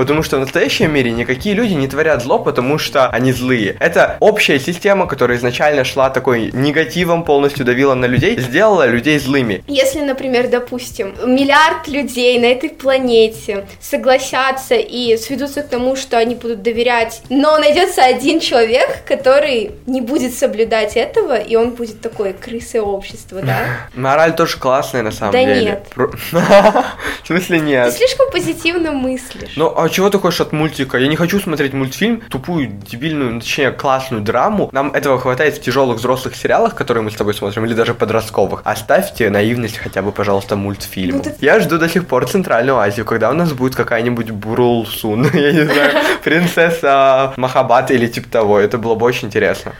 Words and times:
Потому 0.00 0.22
что 0.22 0.38
в 0.38 0.40
настоящем 0.40 0.94
мире 0.94 1.10
никакие 1.10 1.54
люди 1.54 1.74
не 1.74 1.86
творят 1.86 2.22
зло, 2.22 2.38
потому 2.38 2.78
что 2.78 3.10
они 3.10 3.32
злые. 3.32 3.76
Это 3.80 4.16
общая 4.20 4.58
система, 4.58 5.06
которая 5.06 5.36
изначально 5.36 5.84
шла 5.84 6.08
такой 6.08 6.50
негативом, 6.54 7.22
полностью 7.22 7.66
давила 7.66 7.92
на 7.92 8.06
людей, 8.06 8.40
сделала 8.40 8.86
людей 8.86 9.18
злыми. 9.18 9.62
Если, 9.68 10.00
например, 10.00 10.48
допустим, 10.48 11.14
миллиард 11.26 11.86
людей 11.86 12.38
на 12.38 12.46
этой 12.46 12.70
планете 12.70 13.66
согласятся 13.78 14.74
и 14.74 15.18
сведутся 15.18 15.60
к 15.62 15.68
тому, 15.68 15.96
что 15.96 16.16
они 16.16 16.34
будут 16.34 16.62
доверять, 16.62 17.20
но 17.28 17.58
найдется 17.58 18.02
один 18.02 18.40
человек, 18.40 19.04
который 19.06 19.72
не 19.84 20.00
будет 20.00 20.32
соблюдать 20.32 20.96
этого, 20.96 21.38
и 21.38 21.56
он 21.56 21.72
будет 21.72 22.00
такой 22.00 22.32
крысой 22.32 22.80
общества, 22.80 23.42
да? 23.42 23.58
Мораль 23.94 24.34
тоже 24.34 24.56
классная 24.56 25.02
на 25.02 25.12
самом 25.12 25.32
Да 25.32 25.44
деле. 25.44 25.60
нет. 25.62 25.84
Про- 25.94 26.10
В 27.22 27.26
смысле 27.26 27.58
Ты 27.58 27.64
нет? 27.66 27.92
слишком 27.92 28.30
позитивно 28.30 28.92
мыслишь. 28.92 29.52
Ну, 29.56 29.70
а 29.76 29.89
чего 29.90 30.08
ты 30.10 30.18
хочешь 30.18 30.40
от 30.40 30.52
мультика? 30.52 30.96
Я 30.98 31.08
не 31.08 31.16
хочу 31.16 31.38
смотреть 31.40 31.72
мультфильм, 31.74 32.22
тупую, 32.30 32.68
дебильную, 32.68 33.34
ну, 33.34 33.40
точнее, 33.40 33.70
классную 33.72 34.22
драму. 34.22 34.68
Нам 34.72 34.92
этого 34.92 35.18
хватает 35.20 35.56
в 35.56 35.60
тяжелых 35.62 35.98
взрослых 35.98 36.34
сериалах, 36.36 36.74
которые 36.74 37.02
мы 37.04 37.10
с 37.10 37.14
тобой 37.14 37.34
смотрим, 37.34 37.64
или 37.66 37.74
даже 37.74 37.94
подростковых. 37.94 38.62
Оставьте 38.64 39.28
наивность 39.30 39.78
хотя 39.78 40.02
бы, 40.02 40.12
пожалуйста, 40.12 40.56
мультфильму. 40.56 41.18
Ну, 41.18 41.22
ты- 41.24 41.34
Я 41.40 41.60
жду 41.60 41.78
до 41.78 41.88
сих 41.88 42.06
пор 42.06 42.26
Центральную 42.26 42.78
Азию, 42.78 43.04
когда 43.04 43.30
у 43.30 43.34
нас 43.34 43.52
будет 43.52 43.74
какая-нибудь 43.74 44.30
Бурулсун, 44.30 45.24
я 45.34 45.52
не 45.52 45.64
знаю, 45.64 45.92
принцесса 46.24 47.32
Махабат 47.36 47.90
или 47.90 48.06
типа 48.06 48.28
того. 48.30 48.58
Это 48.58 48.78
было 48.78 48.94
бы 48.94 49.06
очень 49.06 49.28
интересно. 49.28 49.72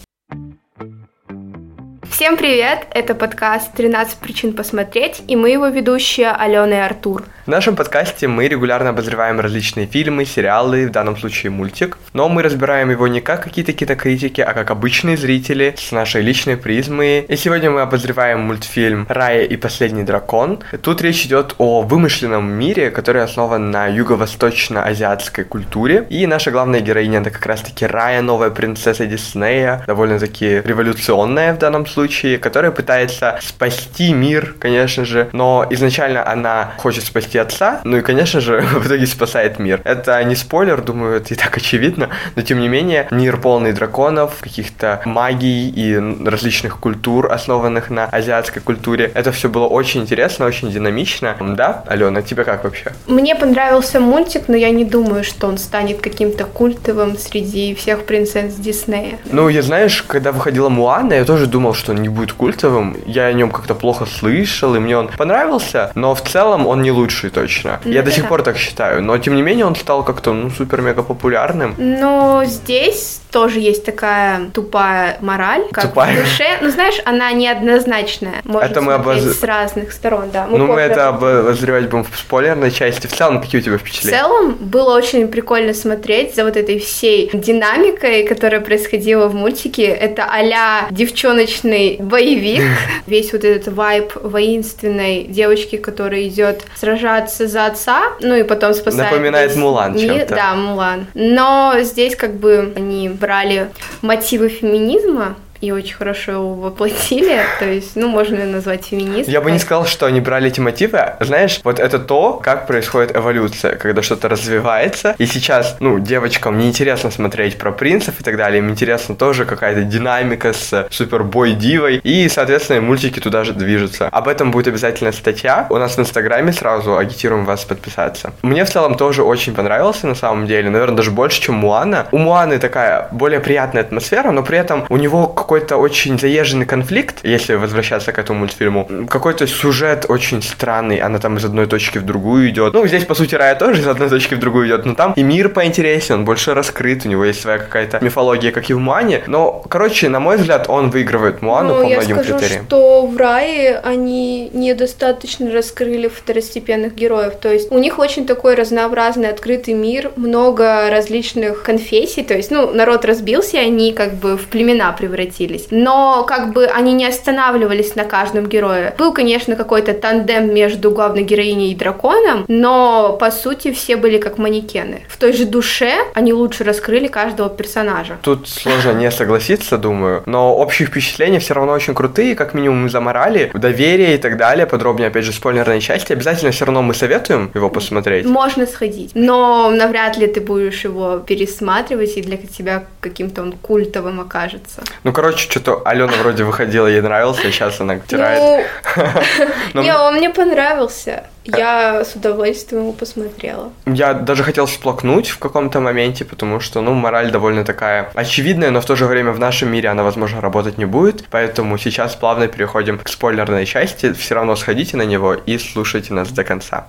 Всем 2.20 2.36
привет! 2.36 2.86
Это 2.90 3.14
подкаст 3.14 3.70
«13 3.74 4.20
причин 4.20 4.52
посмотреть» 4.52 5.22
и 5.26 5.36
мы 5.36 5.48
его 5.48 5.68
ведущие 5.68 6.30
Алена 6.30 6.76
и 6.76 6.80
Артур. 6.80 7.24
В 7.46 7.48
нашем 7.48 7.74
подкасте 7.74 8.28
мы 8.28 8.46
регулярно 8.46 8.90
обозреваем 8.90 9.40
различные 9.40 9.86
фильмы, 9.86 10.26
сериалы, 10.26 10.86
в 10.86 10.90
данном 10.90 11.16
случае 11.16 11.50
мультик, 11.50 11.96
но 12.12 12.28
мы 12.28 12.42
разбираем 12.42 12.90
его 12.90 13.08
не 13.08 13.22
как 13.22 13.42
какие-то 13.42 13.72
кинокритики, 13.72 14.42
а 14.42 14.52
как 14.52 14.70
обычные 14.70 15.16
зрители 15.16 15.74
с 15.78 15.90
нашей 15.90 16.20
личной 16.20 16.58
призмы. 16.58 17.24
И 17.26 17.36
сегодня 17.36 17.70
мы 17.70 17.80
обозреваем 17.80 18.40
мультфильм 18.40 19.06
«Рая 19.08 19.44
и 19.44 19.56
последний 19.56 20.02
дракон». 20.02 20.60
Тут 20.82 21.00
речь 21.00 21.24
идет 21.24 21.54
о 21.56 21.80
вымышленном 21.80 22.46
мире, 22.46 22.90
который 22.90 23.22
основан 23.22 23.70
на 23.70 23.86
юго-восточно-азиатской 23.86 25.44
культуре. 25.44 26.06
И 26.10 26.26
наша 26.26 26.50
главная 26.50 26.80
героиня 26.80 27.20
это 27.20 27.30
как 27.30 27.46
раз-таки 27.46 27.86
Рая, 27.86 28.20
новая 28.20 28.50
принцесса 28.50 29.06
Диснея, 29.06 29.82
довольно-таки 29.86 30.60
революционная 30.62 31.54
в 31.54 31.58
данном 31.58 31.86
случае, 31.86 32.09
которая 32.10 32.70
пытается 32.70 33.38
спасти 33.42 34.12
мир, 34.12 34.54
конечно 34.58 35.04
же, 35.04 35.28
но 35.32 35.66
изначально 35.70 36.26
она 36.26 36.72
хочет 36.78 37.04
спасти 37.04 37.38
отца, 37.38 37.80
ну 37.84 37.98
и, 37.98 38.00
конечно 38.00 38.40
же, 38.40 38.60
в 38.74 38.86
итоге 38.86 39.06
спасает 39.06 39.58
мир. 39.58 39.80
Это 39.84 40.22
не 40.24 40.34
спойлер, 40.34 40.80
думаю, 40.80 41.16
это 41.16 41.34
и 41.34 41.36
так 41.36 41.56
очевидно, 41.56 42.10
но 42.36 42.42
тем 42.42 42.60
не 42.60 42.68
менее, 42.68 43.08
мир 43.10 43.36
полный 43.38 43.72
драконов, 43.72 44.38
каких-то 44.40 45.00
магий 45.04 45.68
и 45.70 45.96
различных 46.26 46.78
культур, 46.78 47.32
основанных 47.32 47.90
на 47.90 48.06
азиатской 48.06 48.62
культуре. 48.62 49.10
Это 49.14 49.32
все 49.32 49.48
было 49.48 49.66
очень 49.66 50.02
интересно, 50.02 50.46
очень 50.46 50.70
динамично. 50.70 51.36
Да, 51.40 51.84
Алена, 51.86 52.22
тебе 52.22 52.44
как 52.44 52.64
вообще? 52.64 52.92
Мне 53.06 53.34
понравился 53.34 54.00
мультик, 54.00 54.44
но 54.48 54.56
я 54.56 54.70
не 54.70 54.84
думаю, 54.84 55.24
что 55.24 55.46
он 55.46 55.58
станет 55.58 56.00
каким-то 56.00 56.44
культовым 56.44 57.16
среди 57.18 57.74
всех 57.74 58.04
принцесс 58.04 58.54
Диснея. 58.54 59.18
Ну, 59.30 59.48
я 59.48 59.62
знаешь, 59.62 60.02
когда 60.02 60.32
выходила 60.32 60.68
Муана, 60.68 61.14
я 61.14 61.24
тоже 61.24 61.46
думал, 61.46 61.74
что 61.74 61.92
не 62.02 62.08
будет 62.08 62.32
культовым. 62.32 62.96
Я 63.06 63.24
о 63.26 63.32
нем 63.32 63.50
как-то 63.50 63.74
плохо 63.74 64.06
слышал, 64.06 64.74
и 64.74 64.78
мне 64.78 64.96
он 64.96 65.08
понравился, 65.08 65.92
но 65.94 66.14
в 66.14 66.22
целом 66.22 66.66
он 66.66 66.82
не 66.82 66.90
лучший 66.90 67.30
точно. 67.30 67.80
Ну, 67.84 67.92
я 67.92 68.02
до 68.02 68.10
сих 68.10 68.22
да. 68.24 68.28
пор 68.28 68.42
так 68.42 68.56
считаю, 68.56 69.02
но 69.02 69.16
тем 69.18 69.34
не 69.36 69.42
менее 69.42 69.66
он 69.66 69.76
стал 69.76 70.04
как-то, 70.04 70.32
ну, 70.32 70.50
супер-мега 70.50 71.02
популярным. 71.02 71.74
Но 71.78 72.42
здесь 72.46 73.20
тоже 73.30 73.60
есть 73.60 73.84
такая 73.84 74.50
тупая 74.52 75.16
мораль, 75.20 75.64
как 75.72 75.84
Тупая? 75.88 76.16
в 76.16 76.20
душе. 76.20 76.58
Ну, 76.60 76.70
знаешь, 76.70 77.00
она 77.04 77.30
неоднозначная. 77.32 78.42
Можно 78.44 78.66
Это 78.66 78.80
мы 78.80 78.92
обоз- 78.94 79.34
с 79.34 79.42
разных 79.42 79.92
сторон, 79.92 80.30
да. 80.32 80.46
ну, 80.50 80.66
мы 80.66 80.80
это 80.80 81.08
обозревать 81.08 81.84
будем 81.88 82.04
в 82.04 82.16
спойлерной 82.18 82.70
части. 82.70 83.06
В 83.06 83.12
целом, 83.12 83.40
какие 83.40 83.60
у 83.60 83.64
тебя 83.64 83.76
В 83.78 83.80
впечатления? 83.80 84.18
целом 84.18 84.56
было 84.60 84.96
очень 84.96 85.28
прикольно 85.28 85.74
смотреть 85.74 86.34
за 86.34 86.44
вот 86.44 86.56
этой 86.56 86.78
всей 86.80 87.30
динамикой, 87.32 88.24
которая 88.24 88.60
происходила 88.60 89.28
в 89.28 89.34
мультике. 89.34 89.84
Это 89.84 90.26
а-ля 90.30 90.86
девчоночный 90.90 91.79
боевик. 92.00 92.62
Весь 93.06 93.32
вот 93.32 93.44
этот 93.44 93.72
вайб 93.72 94.12
воинственной 94.14 95.24
девочки, 95.24 95.76
которая 95.76 96.28
идет 96.28 96.64
сражаться 96.74 97.46
за 97.46 97.66
отца, 97.66 98.02
ну 98.20 98.34
и 98.34 98.42
потом 98.42 98.74
спасает 98.74 99.10
Напоминает 99.12 99.50
весь 99.50 99.58
Мулан 99.58 99.94
мир. 99.94 100.18
чем-то. 100.18 100.34
Да, 100.34 100.54
Мулан. 100.54 101.06
Но 101.14 101.74
здесь 101.80 102.16
как 102.16 102.34
бы 102.34 102.72
они 102.76 103.08
брали 103.08 103.70
мотивы 104.02 104.48
феминизма 104.48 105.36
и 105.60 105.72
очень 105.72 105.94
хорошо 105.94 106.32
его 106.32 106.54
воплотили. 106.54 107.40
То 107.58 107.66
есть, 107.66 107.96
ну, 107.96 108.08
можно 108.08 108.44
назвать 108.46 108.86
феминисткой. 108.86 109.32
Я 109.32 109.40
бы 109.40 109.50
не 109.50 109.58
сказал, 109.58 109.86
что 109.86 110.06
они 110.06 110.20
брали 110.20 110.48
эти 110.48 110.60
мотивы. 110.60 111.00
Знаешь, 111.20 111.60
вот 111.64 111.78
это 111.78 111.98
то, 111.98 112.40
как 112.42 112.66
происходит 112.66 113.16
эволюция, 113.16 113.76
когда 113.76 114.02
что-то 114.02 114.28
развивается. 114.28 115.14
И 115.18 115.26
сейчас, 115.26 115.76
ну, 115.80 115.98
девочкам 115.98 116.58
неинтересно 116.58 117.10
смотреть 117.10 117.58
про 117.58 117.72
принцев 117.72 118.20
и 118.20 118.24
так 118.24 118.36
далее. 118.36 118.58
Им 118.58 118.70
интересно 118.70 119.14
тоже 119.14 119.44
какая-то 119.44 119.82
динамика 119.82 120.52
с 120.52 120.88
супербой-дивой. 120.90 122.00
И, 122.02 122.28
соответственно, 122.28 122.80
мультики 122.80 123.20
туда 123.20 123.44
же 123.44 123.52
движутся. 123.52 124.08
Об 124.08 124.28
этом 124.28 124.50
будет 124.50 124.68
обязательно 124.68 125.12
статья. 125.12 125.66
У 125.70 125.76
нас 125.76 125.96
в 125.96 126.00
Инстаграме 126.00 126.52
сразу 126.52 126.96
агитируем 126.96 127.44
вас 127.44 127.64
подписаться. 127.64 128.32
Мне 128.42 128.64
в 128.64 128.70
целом 128.70 128.94
тоже 128.94 129.22
очень 129.22 129.54
понравился, 129.54 130.06
на 130.06 130.14
самом 130.14 130.46
деле. 130.46 130.70
Наверное, 130.70 130.96
даже 130.96 131.10
больше, 131.10 131.40
чем 131.40 131.56
Муана. 131.56 132.06
У 132.12 132.18
Муаны 132.18 132.58
такая 132.58 133.08
более 133.12 133.40
приятная 133.40 133.82
атмосфера, 133.82 134.30
но 134.30 134.42
при 134.42 134.58
этом 134.58 134.86
у 134.88 134.96
него 134.96 135.26
какой-то 135.50 135.78
очень 135.78 136.16
заезженный 136.16 136.64
конфликт, 136.64 137.24
если 137.24 137.54
возвращаться 137.54 138.12
к 138.12 138.20
этому 138.20 138.38
мультфильму. 138.38 138.88
Какой-то 139.08 139.48
сюжет 139.48 140.06
очень 140.08 140.42
странный, 140.42 140.98
она 140.98 141.18
там 141.18 141.38
из 141.38 141.44
одной 141.44 141.66
точки 141.66 141.98
в 141.98 142.04
другую 142.04 142.50
идет. 142.50 142.72
Ну, 142.72 142.86
здесь, 142.86 143.04
по 143.04 143.14
сути, 143.14 143.34
Рая 143.34 143.56
тоже 143.56 143.80
из 143.80 143.88
одной 143.88 144.08
точки 144.08 144.34
в 144.34 144.38
другую 144.38 144.68
идет, 144.68 144.86
но 144.86 144.94
там 144.94 145.12
и 145.16 145.24
мир 145.24 145.48
поинтереснее, 145.48 146.18
он 146.18 146.24
больше 146.24 146.54
раскрыт, 146.54 147.04
у 147.04 147.08
него 147.08 147.24
есть 147.24 147.40
своя 147.40 147.58
какая-то 147.58 147.98
мифология, 148.00 148.52
как 148.52 148.70
и 148.70 148.74
в 148.74 148.78
Муане. 148.78 149.24
Но, 149.26 149.64
короче, 149.68 150.08
на 150.08 150.20
мой 150.20 150.36
взгляд, 150.36 150.66
он 150.68 150.90
выигрывает 150.90 151.42
Муану 151.42 151.74
Ну, 151.74 151.80
по 151.80 151.88
многим 151.88 152.16
скажу, 152.16 152.38
критериям. 152.38 152.66
что 152.66 153.06
в 153.06 153.16
Рае 153.16 153.80
они 153.82 154.50
недостаточно 154.52 155.50
раскрыли 155.50 156.06
второстепенных 156.06 156.94
героев. 156.94 157.32
То 157.40 157.52
есть 157.52 157.72
у 157.72 157.78
них 157.80 157.98
очень 157.98 158.24
такой 158.24 158.54
разнообразный, 158.54 159.28
открытый 159.28 159.74
мир, 159.74 160.12
много 160.14 160.88
различных 160.90 161.64
конфессий. 161.64 162.22
То 162.22 162.34
есть, 162.34 162.52
ну, 162.52 162.70
народ 162.72 163.04
разбился, 163.04 163.58
они 163.58 163.92
как 163.92 164.14
бы 164.14 164.36
в 164.36 164.46
племена 164.46 164.92
превратились. 164.92 165.39
Но 165.70 166.24
как 166.24 166.52
бы 166.52 166.66
они 166.66 166.92
не 166.92 167.06
останавливались 167.06 167.94
на 167.94 168.04
каждом 168.04 168.46
герое. 168.46 168.94
Был, 168.98 169.12
конечно, 169.12 169.56
какой-то 169.56 169.94
тандем 169.94 170.54
между 170.54 170.90
главной 170.90 171.22
героиней 171.22 171.72
и 171.72 171.74
драконом, 171.74 172.44
но 172.48 173.16
по 173.18 173.30
сути 173.30 173.72
все 173.72 173.96
были 173.96 174.18
как 174.18 174.38
манекены. 174.38 175.02
В 175.08 175.16
той 175.16 175.32
же 175.32 175.44
душе 175.44 175.94
они 176.14 176.32
лучше 176.32 176.64
раскрыли 176.64 177.06
каждого 177.06 177.48
персонажа. 177.48 178.18
Тут 178.22 178.48
сложно 178.48 178.92
не 178.92 179.10
согласиться, 179.10 179.78
думаю, 179.78 180.22
но 180.26 180.54
общие 180.54 180.86
впечатления 180.86 181.38
все 181.38 181.54
равно 181.54 181.72
очень 181.72 181.94
крутые, 181.94 182.34
как 182.34 182.54
минимум 182.54 182.88
за 182.88 183.00
морали, 183.00 183.50
доверие 183.54 184.14
и 184.14 184.18
так 184.18 184.36
далее. 184.36 184.66
Подробнее, 184.66 185.08
опять 185.08 185.24
же, 185.24 185.32
спойлерной 185.32 185.80
части. 185.80 186.12
Обязательно 186.12 186.50
все 186.50 186.64
равно 186.64 186.82
мы 186.82 186.94
советуем 186.94 187.50
его 187.54 187.70
посмотреть. 187.70 188.26
Можно 188.26 188.66
сходить, 188.66 189.12
но 189.14 189.70
навряд 189.70 190.16
ли 190.16 190.26
ты 190.26 190.40
будешь 190.40 190.84
его 190.84 191.18
пересматривать, 191.18 192.16
и 192.16 192.22
для 192.22 192.36
тебя 192.36 192.84
каким-то 193.00 193.42
он 193.42 193.52
культовым 193.52 194.20
окажется. 194.20 194.82
Ну, 195.04 195.12
короче, 195.12 195.29
что-то 195.38 195.82
Алена 195.84 196.12
вроде 196.22 196.44
выходила, 196.44 196.86
ей 196.86 197.00
нравился, 197.00 197.48
и 197.48 197.50
сейчас 197.50 197.80
она 197.80 197.98
тирает. 197.98 198.66
Ну, 198.96 199.04
Но 199.74 199.82
не, 199.82 199.94
он 199.94 200.16
мне 200.16 200.30
понравился. 200.30 201.24
Я 201.44 202.04
с 202.04 202.14
удовольствием 202.14 202.82
его 202.82 202.92
посмотрела. 202.92 203.72
Я 203.86 204.14
даже 204.14 204.44
хотел 204.44 204.66
всплакнуть 204.66 205.28
в 205.28 205.38
каком-то 205.38 205.80
моменте, 205.80 206.24
потому 206.24 206.60
что, 206.60 206.80
ну, 206.80 206.92
мораль 206.94 207.30
довольно 207.30 207.64
такая 207.64 208.10
очевидная, 208.14 208.70
но 208.70 208.80
в 208.80 208.84
то 208.84 208.94
же 208.94 209.06
время 209.06 209.32
в 209.32 209.38
нашем 209.38 209.72
мире 209.72 209.88
она, 209.88 210.02
возможно, 210.02 210.40
работать 210.40 210.78
не 210.78 210.84
будет. 210.84 211.24
Поэтому 211.30 211.78
сейчас 211.78 212.14
плавно 212.14 212.46
переходим 212.46 212.98
к 212.98 213.08
спойлерной 213.08 213.66
части. 213.66 214.12
Все 214.12 214.34
равно 214.34 214.54
сходите 214.56 214.96
на 214.96 215.02
него 215.02 215.34
и 215.34 215.58
слушайте 215.58 216.12
нас 216.12 216.30
до 216.30 216.44
конца. 216.44 216.86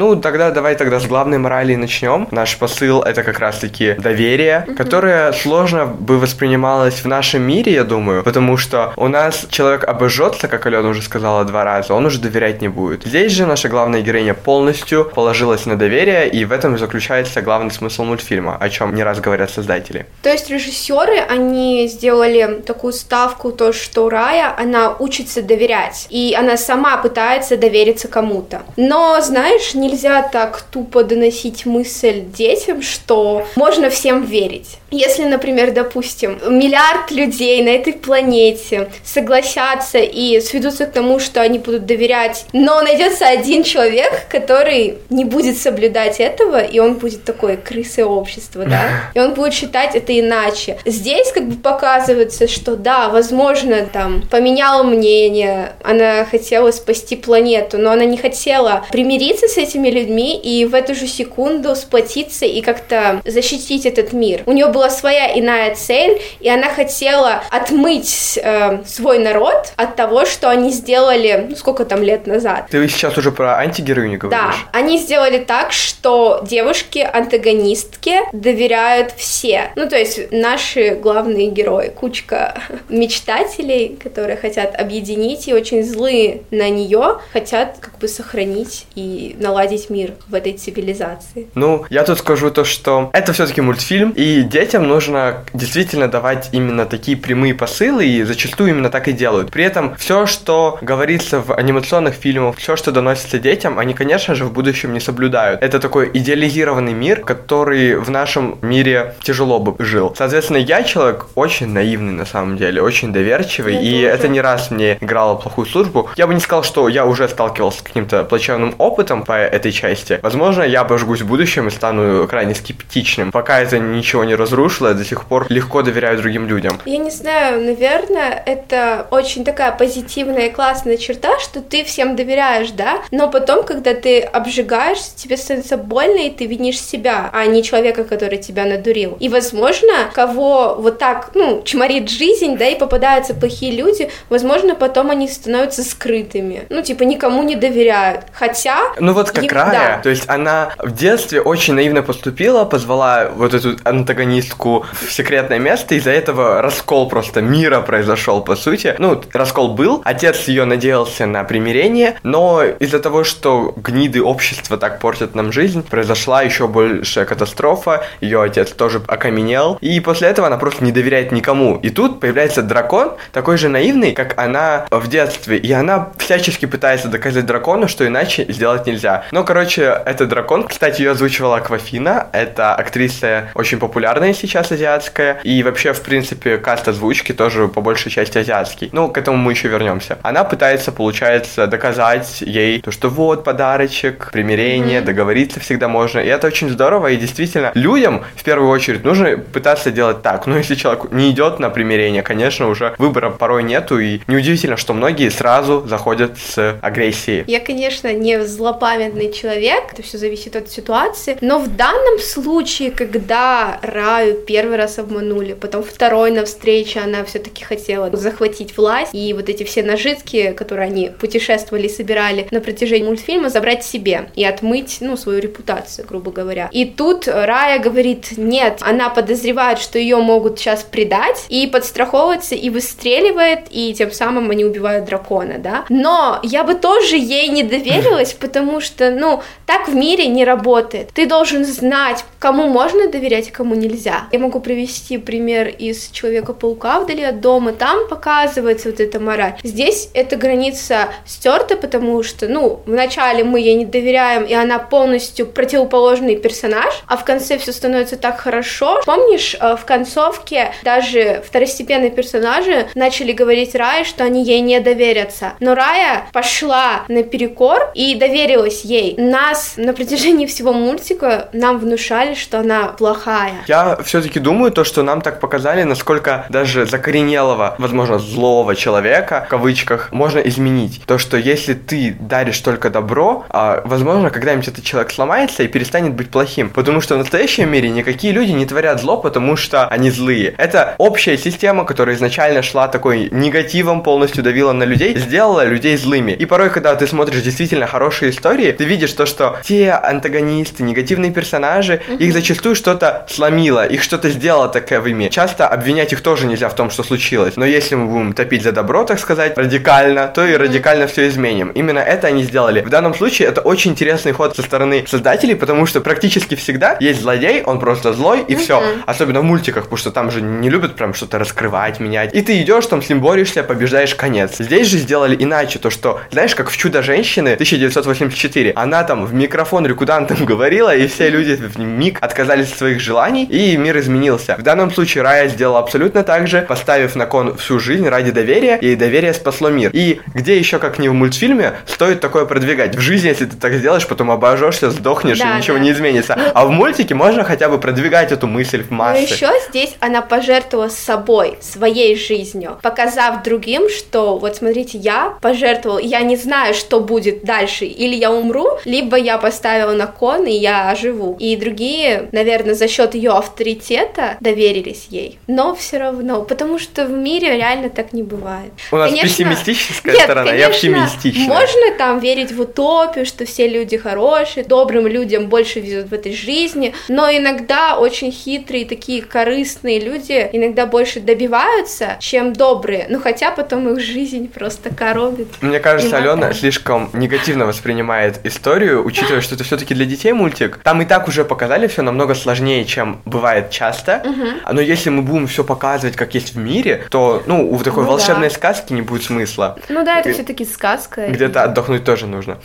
Ну, 0.00 0.16
тогда 0.16 0.50
давай 0.50 0.76
тогда 0.76 0.98
с 0.98 1.04
главной 1.04 1.36
морали 1.36 1.74
начнем. 1.74 2.26
Наш 2.30 2.56
посыл 2.56 3.02
это 3.02 3.22
как 3.22 3.38
раз-таки 3.38 3.92
доверие, 3.98 4.66
которое 4.74 5.30
сложно 5.32 5.84
бы 5.84 6.18
воспринималось 6.18 7.04
в 7.04 7.06
нашем 7.06 7.42
мире, 7.42 7.74
я 7.74 7.84
думаю, 7.84 8.22
потому 8.22 8.56
что 8.56 8.94
у 8.96 9.08
нас 9.08 9.46
человек 9.50 9.84
обожжется, 9.84 10.48
как 10.48 10.64
Алена 10.64 10.88
уже 10.88 11.02
сказала 11.02 11.44
два 11.44 11.64
раза, 11.64 11.92
он 11.92 12.06
уже 12.06 12.18
доверять 12.18 12.62
не 12.62 12.68
будет. 12.68 13.04
Здесь 13.04 13.32
же 13.32 13.44
наша 13.44 13.68
главная 13.68 14.00
героиня 14.00 14.32
полностью 14.32 15.04
положилась 15.04 15.66
на 15.66 15.76
доверие, 15.76 16.30
и 16.30 16.46
в 16.46 16.52
этом 16.52 16.76
и 16.76 16.78
заключается 16.78 17.42
главный 17.42 17.70
смысл 17.70 18.04
мультфильма, 18.04 18.56
о 18.58 18.70
чем 18.70 18.94
не 18.94 19.02
раз 19.02 19.20
говорят 19.20 19.50
создатели. 19.50 20.06
То 20.22 20.30
есть 20.30 20.48
режиссеры, 20.48 21.18
они 21.18 21.86
сделали 21.88 22.62
такую 22.64 22.94
ставку, 22.94 23.52
то, 23.52 23.74
что 23.74 24.08
Рая, 24.08 24.54
она 24.56 24.96
учится 24.98 25.42
доверять, 25.42 26.06
и 26.08 26.34
она 26.34 26.56
сама 26.56 26.96
пытается 26.96 27.58
довериться 27.58 28.08
кому-то. 28.08 28.62
Но, 28.78 29.20
знаешь, 29.20 29.74
не 29.74 29.89
нельзя 29.90 30.22
так 30.22 30.62
тупо 30.70 31.02
доносить 31.02 31.66
мысль 31.66 32.22
детям, 32.22 32.82
что 32.82 33.46
можно 33.56 33.90
всем 33.90 34.24
верить. 34.24 34.78
Если, 34.90 35.24
например, 35.24 35.72
допустим, 35.72 36.38
миллиард 36.48 37.10
людей 37.10 37.62
на 37.62 37.70
этой 37.70 37.92
планете 37.92 38.88
согласятся 39.04 39.98
и 39.98 40.40
сведутся 40.40 40.86
к 40.86 40.92
тому, 40.92 41.20
что 41.20 41.40
они 41.40 41.58
будут 41.58 41.86
доверять, 41.86 42.46
но 42.52 42.82
найдется 42.82 43.26
один 43.26 43.62
человек, 43.62 44.26
который 44.28 44.98
не 45.08 45.24
будет 45.24 45.58
соблюдать 45.58 46.18
этого, 46.18 46.60
и 46.60 46.80
он 46.80 46.94
будет 46.94 47.24
такой 47.24 47.56
крысой 47.56 48.04
общества, 48.04 48.64
да, 48.64 49.10
и 49.14 49.20
он 49.20 49.34
будет 49.34 49.54
считать 49.54 49.94
это 49.94 50.18
иначе. 50.18 50.78
Здесь 50.84 51.30
как 51.32 51.48
бы 51.48 51.56
показывается, 51.56 52.48
что 52.48 52.74
да, 52.74 53.08
возможно, 53.08 53.86
там, 53.92 54.22
поменяла 54.28 54.82
мнение, 54.82 55.72
она 55.84 56.24
хотела 56.24 56.72
спасти 56.72 57.14
планету, 57.16 57.78
но 57.78 57.92
она 57.92 58.04
не 58.04 58.16
хотела 58.16 58.84
примириться 58.90 59.46
с 59.46 59.56
этими 59.80 59.90
людьми 59.90 60.38
и 60.38 60.64
в 60.64 60.74
эту 60.74 60.94
же 60.94 61.06
секунду 61.06 61.74
сплотиться 61.74 62.44
и 62.44 62.60
как-то 62.60 63.22
защитить 63.24 63.86
этот 63.86 64.12
мир. 64.12 64.42
У 64.46 64.52
нее 64.52 64.66
была 64.66 64.90
своя 64.90 65.38
иная 65.38 65.74
цель, 65.74 66.20
и 66.40 66.48
она 66.48 66.68
хотела 66.68 67.42
отмыть 67.50 68.38
э, 68.42 68.82
свой 68.86 69.18
народ 69.18 69.72
от 69.76 69.96
того, 69.96 70.26
что 70.26 70.50
они 70.50 70.70
сделали, 70.70 71.46
ну, 71.48 71.56
сколько 71.56 71.84
там 71.84 72.02
лет 72.02 72.26
назад. 72.26 72.66
Ты 72.70 72.86
сейчас 72.88 73.16
уже 73.16 73.32
про 73.32 73.58
антигероиню 73.58 74.18
говоришь? 74.18 74.40
Да, 74.40 74.54
они 74.72 74.98
сделали 74.98 75.38
так, 75.38 75.72
что 75.72 76.40
девушки-антагонистки 76.46 78.20
доверяют 78.32 79.12
все. 79.16 79.72
Ну, 79.76 79.88
то 79.88 79.96
есть 79.96 80.30
наши 80.30 80.94
главные 80.94 81.48
герои, 81.50 81.88
кучка 81.88 82.60
мечтателей, 82.88 83.98
которые 84.02 84.36
хотят 84.36 84.78
объединить 84.78 85.48
и 85.48 85.54
очень 85.54 85.82
злые 85.82 86.42
на 86.50 86.68
нее, 86.68 87.20
хотят 87.32 87.76
как 87.80 87.98
бы 87.98 88.08
сохранить 88.08 88.86
и 88.94 89.36
наладить 89.38 89.59
мир 89.90 90.12
в 90.28 90.34
этой 90.34 90.52
цивилизации. 90.54 91.48
Ну, 91.54 91.84
я 91.90 92.04
тут 92.04 92.18
скажу 92.18 92.50
то, 92.50 92.64
что 92.64 93.10
это 93.12 93.32
все-таки 93.32 93.60
мультфильм, 93.60 94.10
и 94.10 94.42
детям 94.42 94.88
нужно 94.88 95.44
действительно 95.52 96.08
давать 96.08 96.48
именно 96.52 96.86
такие 96.86 97.16
прямые 97.16 97.54
посылы, 97.54 98.06
и 98.06 98.22
зачастую 98.22 98.70
именно 98.70 98.90
так 98.90 99.08
и 99.08 99.12
делают. 99.12 99.50
При 99.50 99.64
этом 99.64 99.94
все, 99.96 100.26
что 100.26 100.78
говорится 100.80 101.40
в 101.40 101.52
анимационных 101.52 102.14
фильмах, 102.14 102.56
все, 102.56 102.76
что 102.76 102.92
доносится 102.92 103.38
детям, 103.38 103.78
они, 103.78 103.94
конечно 103.94 104.34
же, 104.34 104.44
в 104.44 104.52
будущем 104.52 104.92
не 104.92 105.00
соблюдают. 105.00 105.62
Это 105.62 105.78
такой 105.78 106.10
идеализированный 106.12 106.94
мир, 106.94 107.20
который 107.20 107.96
в 107.96 108.10
нашем 108.10 108.58
мире 108.62 109.14
тяжело 109.22 109.58
бы 109.58 109.74
жил. 109.84 110.14
Соответственно, 110.16 110.58
я 110.58 110.82
человек 110.82 111.26
очень 111.34 111.68
наивный 111.68 112.12
на 112.12 112.24
самом 112.24 112.56
деле, 112.56 112.82
очень 112.82 113.12
доверчивый, 113.12 113.74
я 113.74 113.80
и 113.80 113.92
тоже. 113.92 114.06
это 114.06 114.28
не 114.28 114.40
раз 114.40 114.70
мне 114.70 114.98
играло 115.00 115.36
плохую 115.36 115.66
службу. 115.66 116.08
Я 116.16 116.26
бы 116.26 116.34
не 116.34 116.40
сказал, 116.40 116.62
что 116.62 116.88
я 116.88 117.04
уже 117.06 117.28
сталкивался 117.28 117.80
с 117.80 117.82
каким-то 117.82 118.24
плачевным 118.24 118.74
опытом 118.78 119.22
по 119.24 119.49
этой 119.50 119.72
части. 119.72 120.18
Возможно, 120.22 120.62
я 120.62 120.80
обожгусь 120.80 121.22
в 121.22 121.26
будущем 121.26 121.68
и 121.68 121.70
стану 121.70 122.26
крайне 122.28 122.54
скептичным. 122.54 123.32
Пока 123.32 123.60
это 123.60 123.78
ничего 123.78 124.24
не 124.24 124.34
разрушило, 124.34 124.88
я 124.88 124.94
до 124.94 125.04
сих 125.04 125.24
пор 125.24 125.46
легко 125.48 125.82
доверяю 125.82 126.18
другим 126.18 126.46
людям. 126.46 126.78
Я 126.86 126.98
не 126.98 127.10
знаю, 127.10 127.60
наверное, 127.60 128.42
это 128.46 129.06
очень 129.10 129.44
такая 129.44 129.72
позитивная 129.72 130.46
и 130.46 130.50
классная 130.50 130.96
черта, 130.96 131.38
что 131.38 131.60
ты 131.60 131.84
всем 131.84 132.16
доверяешь, 132.16 132.70
да, 132.70 133.02
но 133.10 133.28
потом, 133.28 133.64
когда 133.64 133.94
ты 133.94 134.20
обжигаешься, 134.20 135.16
тебе 135.16 135.36
становится 135.36 135.76
больно, 135.76 136.26
и 136.26 136.30
ты 136.30 136.46
винишь 136.46 136.80
себя, 136.80 137.30
а 137.32 137.46
не 137.46 137.62
человека, 137.62 138.04
который 138.04 138.38
тебя 138.38 138.64
надурил. 138.64 139.16
И, 139.20 139.28
возможно, 139.28 140.10
кого 140.12 140.76
вот 140.78 140.98
так, 140.98 141.30
ну, 141.34 141.62
чморит 141.64 142.08
жизнь, 142.08 142.56
да, 142.56 142.66
и 142.66 142.78
попадаются 142.78 143.34
плохие 143.34 143.72
люди, 143.76 144.10
возможно, 144.28 144.74
потом 144.74 145.10
они 145.10 145.28
становятся 145.28 145.82
скрытыми. 145.82 146.62
Ну, 146.68 146.82
типа, 146.82 147.04
никому 147.04 147.42
не 147.42 147.56
доверяют. 147.56 148.24
Хотя... 148.32 148.78
Ну, 148.98 149.12
вот 149.12 149.30
как 149.48 149.52
им... 149.52 149.56
Рая, 149.56 149.96
да. 149.96 150.02
то 150.02 150.10
есть 150.10 150.24
она 150.28 150.70
в 150.78 150.92
детстве 150.92 151.40
очень 151.40 151.74
наивно 151.74 152.02
поступила, 152.02 152.64
позвала 152.64 153.28
вот 153.34 153.54
эту 153.54 153.76
антагонистку 153.84 154.86
в 154.92 155.12
секретное 155.12 155.58
место, 155.58 155.94
из-за 155.94 156.10
этого 156.10 156.62
раскол 156.62 157.08
просто 157.08 157.42
мира 157.42 157.80
произошел, 157.80 158.42
по 158.42 158.56
сути. 158.56 158.94
Ну, 158.98 159.20
раскол 159.32 159.74
был, 159.74 160.02
отец 160.04 160.48
ее 160.48 160.64
надеялся 160.64 161.26
на 161.26 161.44
примирение, 161.44 162.18
но 162.22 162.62
из-за 162.64 163.00
того, 163.00 163.24
что 163.24 163.74
гниды 163.76 164.22
общества 164.22 164.76
так 164.76 164.98
портят 165.00 165.34
нам 165.34 165.52
жизнь, 165.52 165.82
произошла 165.82 166.42
еще 166.42 166.68
большая 166.68 167.24
катастрофа, 167.24 168.04
ее 168.20 168.42
отец 168.42 168.70
тоже 168.70 169.02
окаменел, 169.06 169.78
и 169.80 170.00
после 170.00 170.28
этого 170.28 170.46
она 170.46 170.56
просто 170.56 170.84
не 170.84 170.92
доверяет 170.92 171.32
никому. 171.32 171.76
И 171.82 171.90
тут 171.90 172.20
появляется 172.20 172.62
дракон, 172.62 173.12
такой 173.32 173.56
же 173.56 173.68
наивный, 173.68 174.12
как 174.12 174.38
она 174.38 174.86
в 174.90 175.08
детстве, 175.08 175.56
и 175.58 175.72
она 175.72 176.10
всячески 176.18 176.66
пытается 176.66 177.08
доказать 177.08 177.46
дракону, 177.46 177.88
что 177.88 178.06
иначе 178.06 178.46
сделать 178.48 178.86
нельзя. 178.86 179.24
Но, 179.30 179.44
короче, 179.44 180.02
этот 180.04 180.28
дракон, 180.28 180.66
кстати, 180.66 181.02
ее 181.02 181.12
озвучивала 181.12 181.56
Аквафина, 181.56 182.28
это 182.32 182.74
актриса 182.74 183.50
очень 183.54 183.78
популярная 183.78 184.32
сейчас 184.32 184.72
азиатская, 184.72 185.40
и 185.44 185.62
вообще, 185.62 185.92
в 185.92 186.02
принципе, 186.02 186.58
каст 186.58 186.88
озвучки 186.88 187.32
тоже 187.32 187.68
по 187.68 187.80
большей 187.80 188.10
части 188.10 188.38
азиатский. 188.38 188.88
Ну, 188.92 189.08
к 189.08 189.18
этому 189.18 189.36
мы 189.36 189.52
еще 189.52 189.68
вернемся. 189.68 190.18
Она 190.22 190.44
пытается, 190.44 190.92
получается, 190.92 191.66
доказать 191.66 192.40
ей 192.40 192.80
то, 192.80 192.90
что 192.90 193.08
вот 193.08 193.44
подарочек, 193.44 194.30
примирение, 194.32 195.00
mm-hmm. 195.00 195.04
договориться 195.04 195.60
всегда 195.60 195.88
можно, 195.88 196.18
и 196.18 196.26
это 196.26 196.46
очень 196.46 196.70
здорово, 196.70 197.08
и 197.08 197.16
действительно, 197.16 197.72
людям 197.74 198.24
в 198.36 198.42
первую 198.42 198.70
очередь 198.70 199.04
нужно 199.04 199.38
пытаться 199.38 199.90
делать 199.90 200.22
так. 200.22 200.46
Но 200.46 200.56
если 200.56 200.74
человек 200.74 201.12
не 201.12 201.30
идет 201.30 201.58
на 201.58 201.70
примирение, 201.70 202.22
конечно, 202.22 202.68
уже 202.68 202.94
выбора 202.98 203.30
порой 203.30 203.62
нету, 203.62 203.98
и 203.98 204.20
неудивительно, 204.26 204.76
что 204.76 204.92
многие 204.92 205.28
сразу 205.28 205.86
заходят 205.86 206.38
с 206.38 206.78
агрессией. 206.80 207.44
Я, 207.46 207.60
конечно, 207.60 208.12
не 208.12 208.44
злопамятный 208.44 209.19
человек, 209.28 209.92
это 209.92 210.02
все 210.02 210.18
зависит 210.18 210.56
от 210.56 210.70
ситуации, 210.70 211.36
но 211.40 211.58
в 211.58 211.68
данном 211.76 212.18
случае, 212.18 212.90
когда 212.90 213.78
Раю 213.82 214.36
первый 214.46 214.76
раз 214.76 214.98
обманули, 214.98 215.54
потом 215.54 215.82
второй 215.82 216.30
на 216.30 216.44
встрече 216.44 217.00
она 217.00 217.24
все-таки 217.24 217.64
хотела 217.64 218.14
захватить 218.16 218.76
власть, 218.76 219.14
и 219.14 219.32
вот 219.32 219.48
эти 219.48 219.64
все 219.64 219.82
нажитки, 219.82 220.52
которые 220.52 220.86
они 220.86 221.10
путешествовали 221.10 221.86
и 221.86 221.90
собирали 221.90 222.48
на 222.50 222.60
протяжении 222.60 223.06
мультфильма, 223.06 223.50
забрать 223.50 223.84
себе 223.84 224.30
и 224.34 224.44
отмыть, 224.44 224.98
ну, 225.00 225.16
свою 225.16 225.40
репутацию, 225.40 226.06
грубо 226.06 226.30
говоря. 226.30 226.68
И 226.72 226.84
тут 226.84 227.28
Рая 227.28 227.78
говорит, 227.78 228.36
нет, 228.36 228.78
она 228.80 229.10
подозревает, 229.10 229.78
что 229.78 229.98
ее 229.98 230.16
могут 230.16 230.58
сейчас 230.58 230.82
предать, 230.82 231.44
и 231.48 231.66
подстраховывается, 231.66 232.54
и 232.54 232.70
выстреливает, 232.70 233.60
и 233.70 233.94
тем 233.94 234.12
самым 234.12 234.50
они 234.50 234.64
убивают 234.64 235.04
дракона, 235.04 235.58
да. 235.58 235.84
Но 235.88 236.40
я 236.42 236.64
бы 236.64 236.74
тоже 236.74 237.16
ей 237.16 237.48
не 237.48 237.62
доверилась, 237.62 238.32
потому 238.32 238.80
что, 238.80 239.09
ну, 239.18 239.42
так 239.66 239.88
в 239.88 239.94
мире 239.94 240.26
не 240.26 240.44
работает. 240.44 241.10
Ты 241.12 241.26
должен 241.26 241.64
знать, 241.64 242.24
кому 242.38 242.66
можно 242.66 243.08
доверять, 243.08 243.48
а 243.48 243.52
кому 243.52 243.74
нельзя. 243.74 244.28
Я 244.32 244.38
могу 244.38 244.60
привести 244.60 245.18
пример 245.18 245.68
из 245.68 246.10
Человека-паука 246.10 247.00
вдали 247.00 247.22
от 247.22 247.40
дома. 247.40 247.72
Там 247.72 248.08
показывается 248.08 248.90
вот 248.90 249.00
эта 249.00 249.20
мораль. 249.20 249.54
Здесь 249.62 250.10
эта 250.14 250.36
граница 250.36 251.08
стерта, 251.26 251.76
потому 251.76 252.22
что, 252.22 252.48
ну, 252.48 252.80
вначале 252.86 253.44
мы 253.44 253.60
ей 253.60 253.74
не 253.74 253.86
доверяем, 253.86 254.44
и 254.44 254.54
она 254.54 254.78
полностью 254.78 255.46
противоположный 255.46 256.36
персонаж, 256.36 257.02
а 257.06 257.16
в 257.16 257.24
конце 257.24 257.58
все 257.58 257.72
становится 257.72 258.16
так 258.16 258.38
хорошо. 258.38 259.00
Помнишь, 259.06 259.56
э, 259.58 259.76
в 259.76 259.84
концовке 259.84 260.72
даже 260.82 261.42
второстепенные 261.46 262.10
персонажи 262.10 262.88
начали 262.94 263.32
говорить 263.32 263.74
Рае, 263.74 264.04
что 264.04 264.24
они 264.24 264.42
ей 264.42 264.60
не 264.60 264.80
доверятся. 264.80 265.54
Но 265.60 265.74
Рая 265.74 266.26
пошла 266.32 267.04
наперекор 267.08 267.90
и 267.94 268.14
доверилась 268.14 268.84
ей. 268.84 268.99
Нас 269.16 269.74
на 269.76 269.92
протяжении 269.92 270.46
всего 270.46 270.72
мультика 270.72 271.48
нам 271.52 271.78
внушали, 271.78 272.34
что 272.34 272.60
она 272.60 272.88
плохая. 272.88 273.64
Я 273.66 273.98
все-таки 274.04 274.40
думаю 274.40 274.72
то, 274.72 274.84
что 274.84 275.02
нам 275.02 275.20
так 275.20 275.40
показали, 275.40 275.82
насколько 275.82 276.46
даже 276.48 276.86
закоренелого, 276.86 277.74
возможно, 277.78 278.18
злого 278.18 278.74
человека, 278.76 279.44
в 279.46 279.50
кавычках, 279.50 280.12
можно 280.12 280.38
изменить. 280.40 281.02
То, 281.06 281.18
что 281.18 281.36
если 281.36 281.74
ты 281.74 282.16
даришь 282.20 282.58
только 282.58 282.90
добро, 282.90 283.44
а, 283.48 283.82
возможно, 283.84 284.30
когда-нибудь 284.30 284.68
этот 284.68 284.84
человек 284.84 285.12
сломается 285.12 285.62
и 285.62 285.68
перестанет 285.68 286.14
быть 286.14 286.30
плохим. 286.30 286.70
Потому 286.70 287.00
что 287.00 287.14
в 287.14 287.18
настоящем 287.18 287.70
мире 287.70 287.90
никакие 287.90 288.32
люди 288.32 288.52
не 288.52 288.66
творят 288.66 289.00
зло, 289.00 289.16
потому 289.16 289.56
что 289.56 289.86
они 289.88 290.10
злые. 290.10 290.54
Это 290.58 290.94
общая 290.98 291.36
система, 291.38 291.84
которая 291.84 292.16
изначально 292.16 292.62
шла 292.62 292.88
такой 292.88 293.28
негативом, 293.30 294.02
полностью 294.02 294.42
давила 294.42 294.72
на 294.72 294.84
людей, 294.84 295.16
сделала 295.16 295.64
людей 295.64 295.96
злыми. 295.96 296.32
И 296.32 296.46
порой, 296.46 296.70
когда 296.70 296.94
ты 296.96 297.06
смотришь 297.06 297.42
действительно 297.42 297.86
хорошие 297.86 298.30
истории, 298.30 298.72
ты 298.72 298.84
видишь 298.90 299.12
то, 299.12 299.24
что 299.24 299.58
те 299.62 299.92
антагонисты, 299.92 300.82
негативные 300.82 301.30
персонажи, 301.30 302.02
mm-hmm. 302.06 302.18
их 302.18 302.32
зачастую 302.32 302.74
что-то 302.74 303.24
сломило, 303.28 303.86
их 303.86 304.02
что-то 304.02 304.28
сделало 304.30 304.68
таковыми. 304.68 305.28
Часто 305.28 305.68
обвинять 305.68 306.12
их 306.12 306.20
тоже 306.20 306.46
нельзя 306.46 306.68
в 306.68 306.74
том, 306.74 306.90
что 306.90 307.02
случилось. 307.02 307.56
Но 307.56 307.64
если 307.64 307.94
мы 307.94 308.06
будем 308.06 308.32
топить 308.32 308.62
за 308.62 308.72
добро, 308.72 309.04
так 309.04 309.18
сказать, 309.18 309.56
радикально, 309.56 310.26
то 310.28 310.44
и 310.44 310.56
радикально 310.56 311.06
все 311.06 311.28
изменим. 311.28 311.68
Именно 311.68 312.00
это 312.00 312.26
они 312.26 312.42
сделали. 312.42 312.80
В 312.80 312.90
данном 312.90 313.14
случае 313.14 313.48
это 313.48 313.60
очень 313.60 313.92
интересный 313.92 314.32
ход 314.32 314.56
со 314.56 314.62
стороны 314.62 315.04
создателей, 315.06 315.54
потому 315.54 315.86
что 315.86 316.00
практически 316.00 316.56
всегда 316.56 316.96
есть 317.00 317.20
злодей, 317.22 317.62
он 317.62 317.78
просто 317.78 318.12
злой 318.12 318.42
и 318.46 318.56
все. 318.56 318.82
Особенно 319.06 319.40
в 319.40 319.44
мультиках, 319.44 319.84
потому 319.84 319.98
что 319.98 320.10
там 320.10 320.30
же 320.30 320.42
не 320.42 320.68
любят 320.68 320.96
прям 320.96 321.14
что-то 321.14 321.38
раскрывать, 321.38 322.00
менять. 322.00 322.34
И 322.34 322.42
ты 322.42 322.60
идешь, 322.60 322.86
там 322.86 323.02
с 323.02 323.08
ним 323.08 323.20
борешься, 323.20 323.62
побеждаешь 323.62 324.14
конец. 324.14 324.56
Здесь 324.58 324.88
же 324.88 324.98
сделали 324.98 325.36
иначе, 325.38 325.78
то 325.78 325.90
что, 325.90 326.20
знаешь, 326.32 326.54
как 326.54 326.70
в 326.70 326.76
Чудо-женщины 326.76 327.52
1984, 327.52 328.69
мире. 328.70 328.72
Она 328.76 329.04
там 329.04 329.24
в 329.24 329.34
микрофон 329.34 329.86
рекудантам 329.86 330.44
говорила, 330.44 330.94
и 330.94 331.06
все 331.06 331.28
люди 331.28 331.54
в 331.54 331.78
миг 331.78 332.18
отказались 332.20 332.72
от 332.72 332.78
своих 332.78 333.00
желаний, 333.00 333.44
и 333.44 333.76
мир 333.76 333.98
изменился. 333.98 334.56
В 334.58 334.62
данном 334.62 334.90
случае 334.90 335.22
Рая 335.22 335.48
сделала 335.48 335.80
абсолютно 335.80 336.22
так 336.22 336.48
же, 336.48 336.62
поставив 336.62 337.16
на 337.16 337.26
кон 337.26 337.56
всю 337.56 337.78
жизнь 337.78 338.08
ради 338.08 338.30
доверия, 338.30 338.76
и 338.76 338.96
доверие 338.96 339.34
спасло 339.34 339.70
мир. 339.70 339.90
И 339.92 340.20
где 340.34 340.58
еще, 340.58 340.78
как 340.78 340.98
не 340.98 341.08
в 341.08 341.14
мультфильме, 341.14 341.74
стоит 341.86 342.20
такое 342.20 342.44
продвигать? 342.44 342.96
В 342.96 343.00
жизни, 343.00 343.28
если 343.28 343.46
ты 343.46 343.56
так 343.56 343.74
сделаешь, 343.74 344.06
потом 344.06 344.30
обожжешься, 344.30 344.90
сдохнешь, 344.90 345.38
да, 345.38 345.54
и 345.54 345.58
ничего 345.58 345.76
да. 345.76 345.84
не 345.84 345.90
изменится. 345.92 346.34
Ну, 346.36 346.44
а 346.54 346.66
в 346.66 346.70
мультике 346.70 347.14
можно 347.14 347.44
хотя 347.44 347.68
бы 347.68 347.78
продвигать 347.78 348.32
эту 348.32 348.46
мысль 348.46 348.82
в 348.82 348.90
массы. 348.90 349.20
Но 349.20 349.26
еще 349.26 349.50
здесь 349.68 349.96
она 350.00 350.22
пожертвовала 350.22 350.88
собой, 350.88 351.58
своей 351.60 352.16
жизнью, 352.16 352.78
показав 352.82 353.42
другим, 353.42 353.88
что 353.88 354.38
вот 354.38 354.56
смотрите, 354.56 354.98
я 354.98 355.34
пожертвовал, 355.40 355.98
я 355.98 356.20
не 356.20 356.36
знаю, 356.36 356.74
что 356.74 357.00
будет 357.00 357.44
дальше, 357.44 357.84
или 357.84 358.14
я 358.14 358.30
умру, 358.30 358.59
либо 358.84 359.16
я 359.16 359.38
поставила 359.38 359.92
на 359.92 360.06
кон, 360.06 360.46
и 360.46 360.52
я 360.52 360.94
живу. 360.94 361.36
И 361.38 361.56
другие, 361.56 362.28
наверное, 362.32 362.74
за 362.74 362.88
счет 362.88 363.14
ее 363.14 363.32
авторитета 363.32 364.36
доверились 364.40 365.06
ей. 365.10 365.38
Но 365.46 365.74
все 365.74 365.98
равно, 365.98 366.42
потому 366.42 366.78
что 366.78 367.06
в 367.06 367.10
мире 367.10 367.56
реально 367.56 367.90
так 367.90 368.12
не 368.12 368.22
бывает. 368.22 368.72
У 368.90 368.96
нас 368.96 369.10
конечно, 369.10 369.28
пессимистическая 369.28 370.14
нет, 370.14 370.24
сторона, 370.24 370.50
конечно, 370.50 370.60
я 370.60 370.68
оптимистичная. 370.68 371.48
Можно 371.48 371.96
там 371.98 372.18
верить 372.18 372.52
в 372.52 372.60
утопию, 372.60 373.26
что 373.26 373.44
все 373.44 373.68
люди 373.68 373.96
хорошие, 373.96 374.64
добрым 374.64 375.06
людям 375.06 375.46
больше 375.46 375.80
везет 375.80 376.08
в 376.08 376.14
этой 376.14 376.32
жизни, 376.34 376.94
но 377.08 377.30
иногда 377.30 377.98
очень 377.98 378.32
хитрые, 378.32 378.84
такие 378.86 379.22
корыстные 379.22 380.00
люди 380.00 380.48
иногда 380.52 380.86
больше 380.86 381.20
добиваются, 381.20 382.16
чем 382.20 382.52
добрые, 382.52 383.06
ну 383.08 383.20
хотя 383.20 383.50
потом 383.50 383.88
их 383.92 384.00
жизнь 384.00 384.48
просто 384.48 384.94
коробит. 384.94 385.48
Мне 385.60 385.80
кажется, 385.80 386.16
Алена 386.16 386.52
слишком 386.52 387.10
негативно 387.12 387.66
воспринимает 387.66 388.40
историю, 388.50 389.04
учитывая, 389.04 389.40
что 389.40 389.54
это 389.54 389.64
все-таки 389.64 389.94
для 389.94 390.04
детей 390.04 390.32
мультик. 390.32 390.80
Там 390.82 391.00
и 391.02 391.04
так 391.04 391.28
уже 391.28 391.44
показали 391.44 391.86
все 391.86 392.02
намного 392.02 392.34
сложнее, 392.34 392.84
чем 392.84 393.22
бывает 393.24 393.70
часто. 393.70 394.22
Угу. 394.24 394.72
Но 394.74 394.80
если 394.80 395.10
мы 395.10 395.22
будем 395.22 395.46
все 395.46 395.64
показывать, 395.64 396.16
как 396.16 396.34
есть 396.34 396.54
в 396.54 396.58
мире, 396.58 397.06
то, 397.10 397.42
ну, 397.46 397.70
у 397.70 397.78
такой 397.78 398.04
ну, 398.04 398.10
волшебной 398.10 398.48
да. 398.48 398.54
сказки 398.54 398.92
не 398.92 399.02
будет 399.02 399.24
смысла. 399.24 399.78
Ну 399.88 400.04
да, 400.04 400.20
это 400.20 400.32
все-таки 400.32 400.64
сказка. 400.64 401.28
Где-то 401.28 401.62
отдохнуть 401.62 402.04
тоже 402.04 402.26
нужно. 402.26 402.58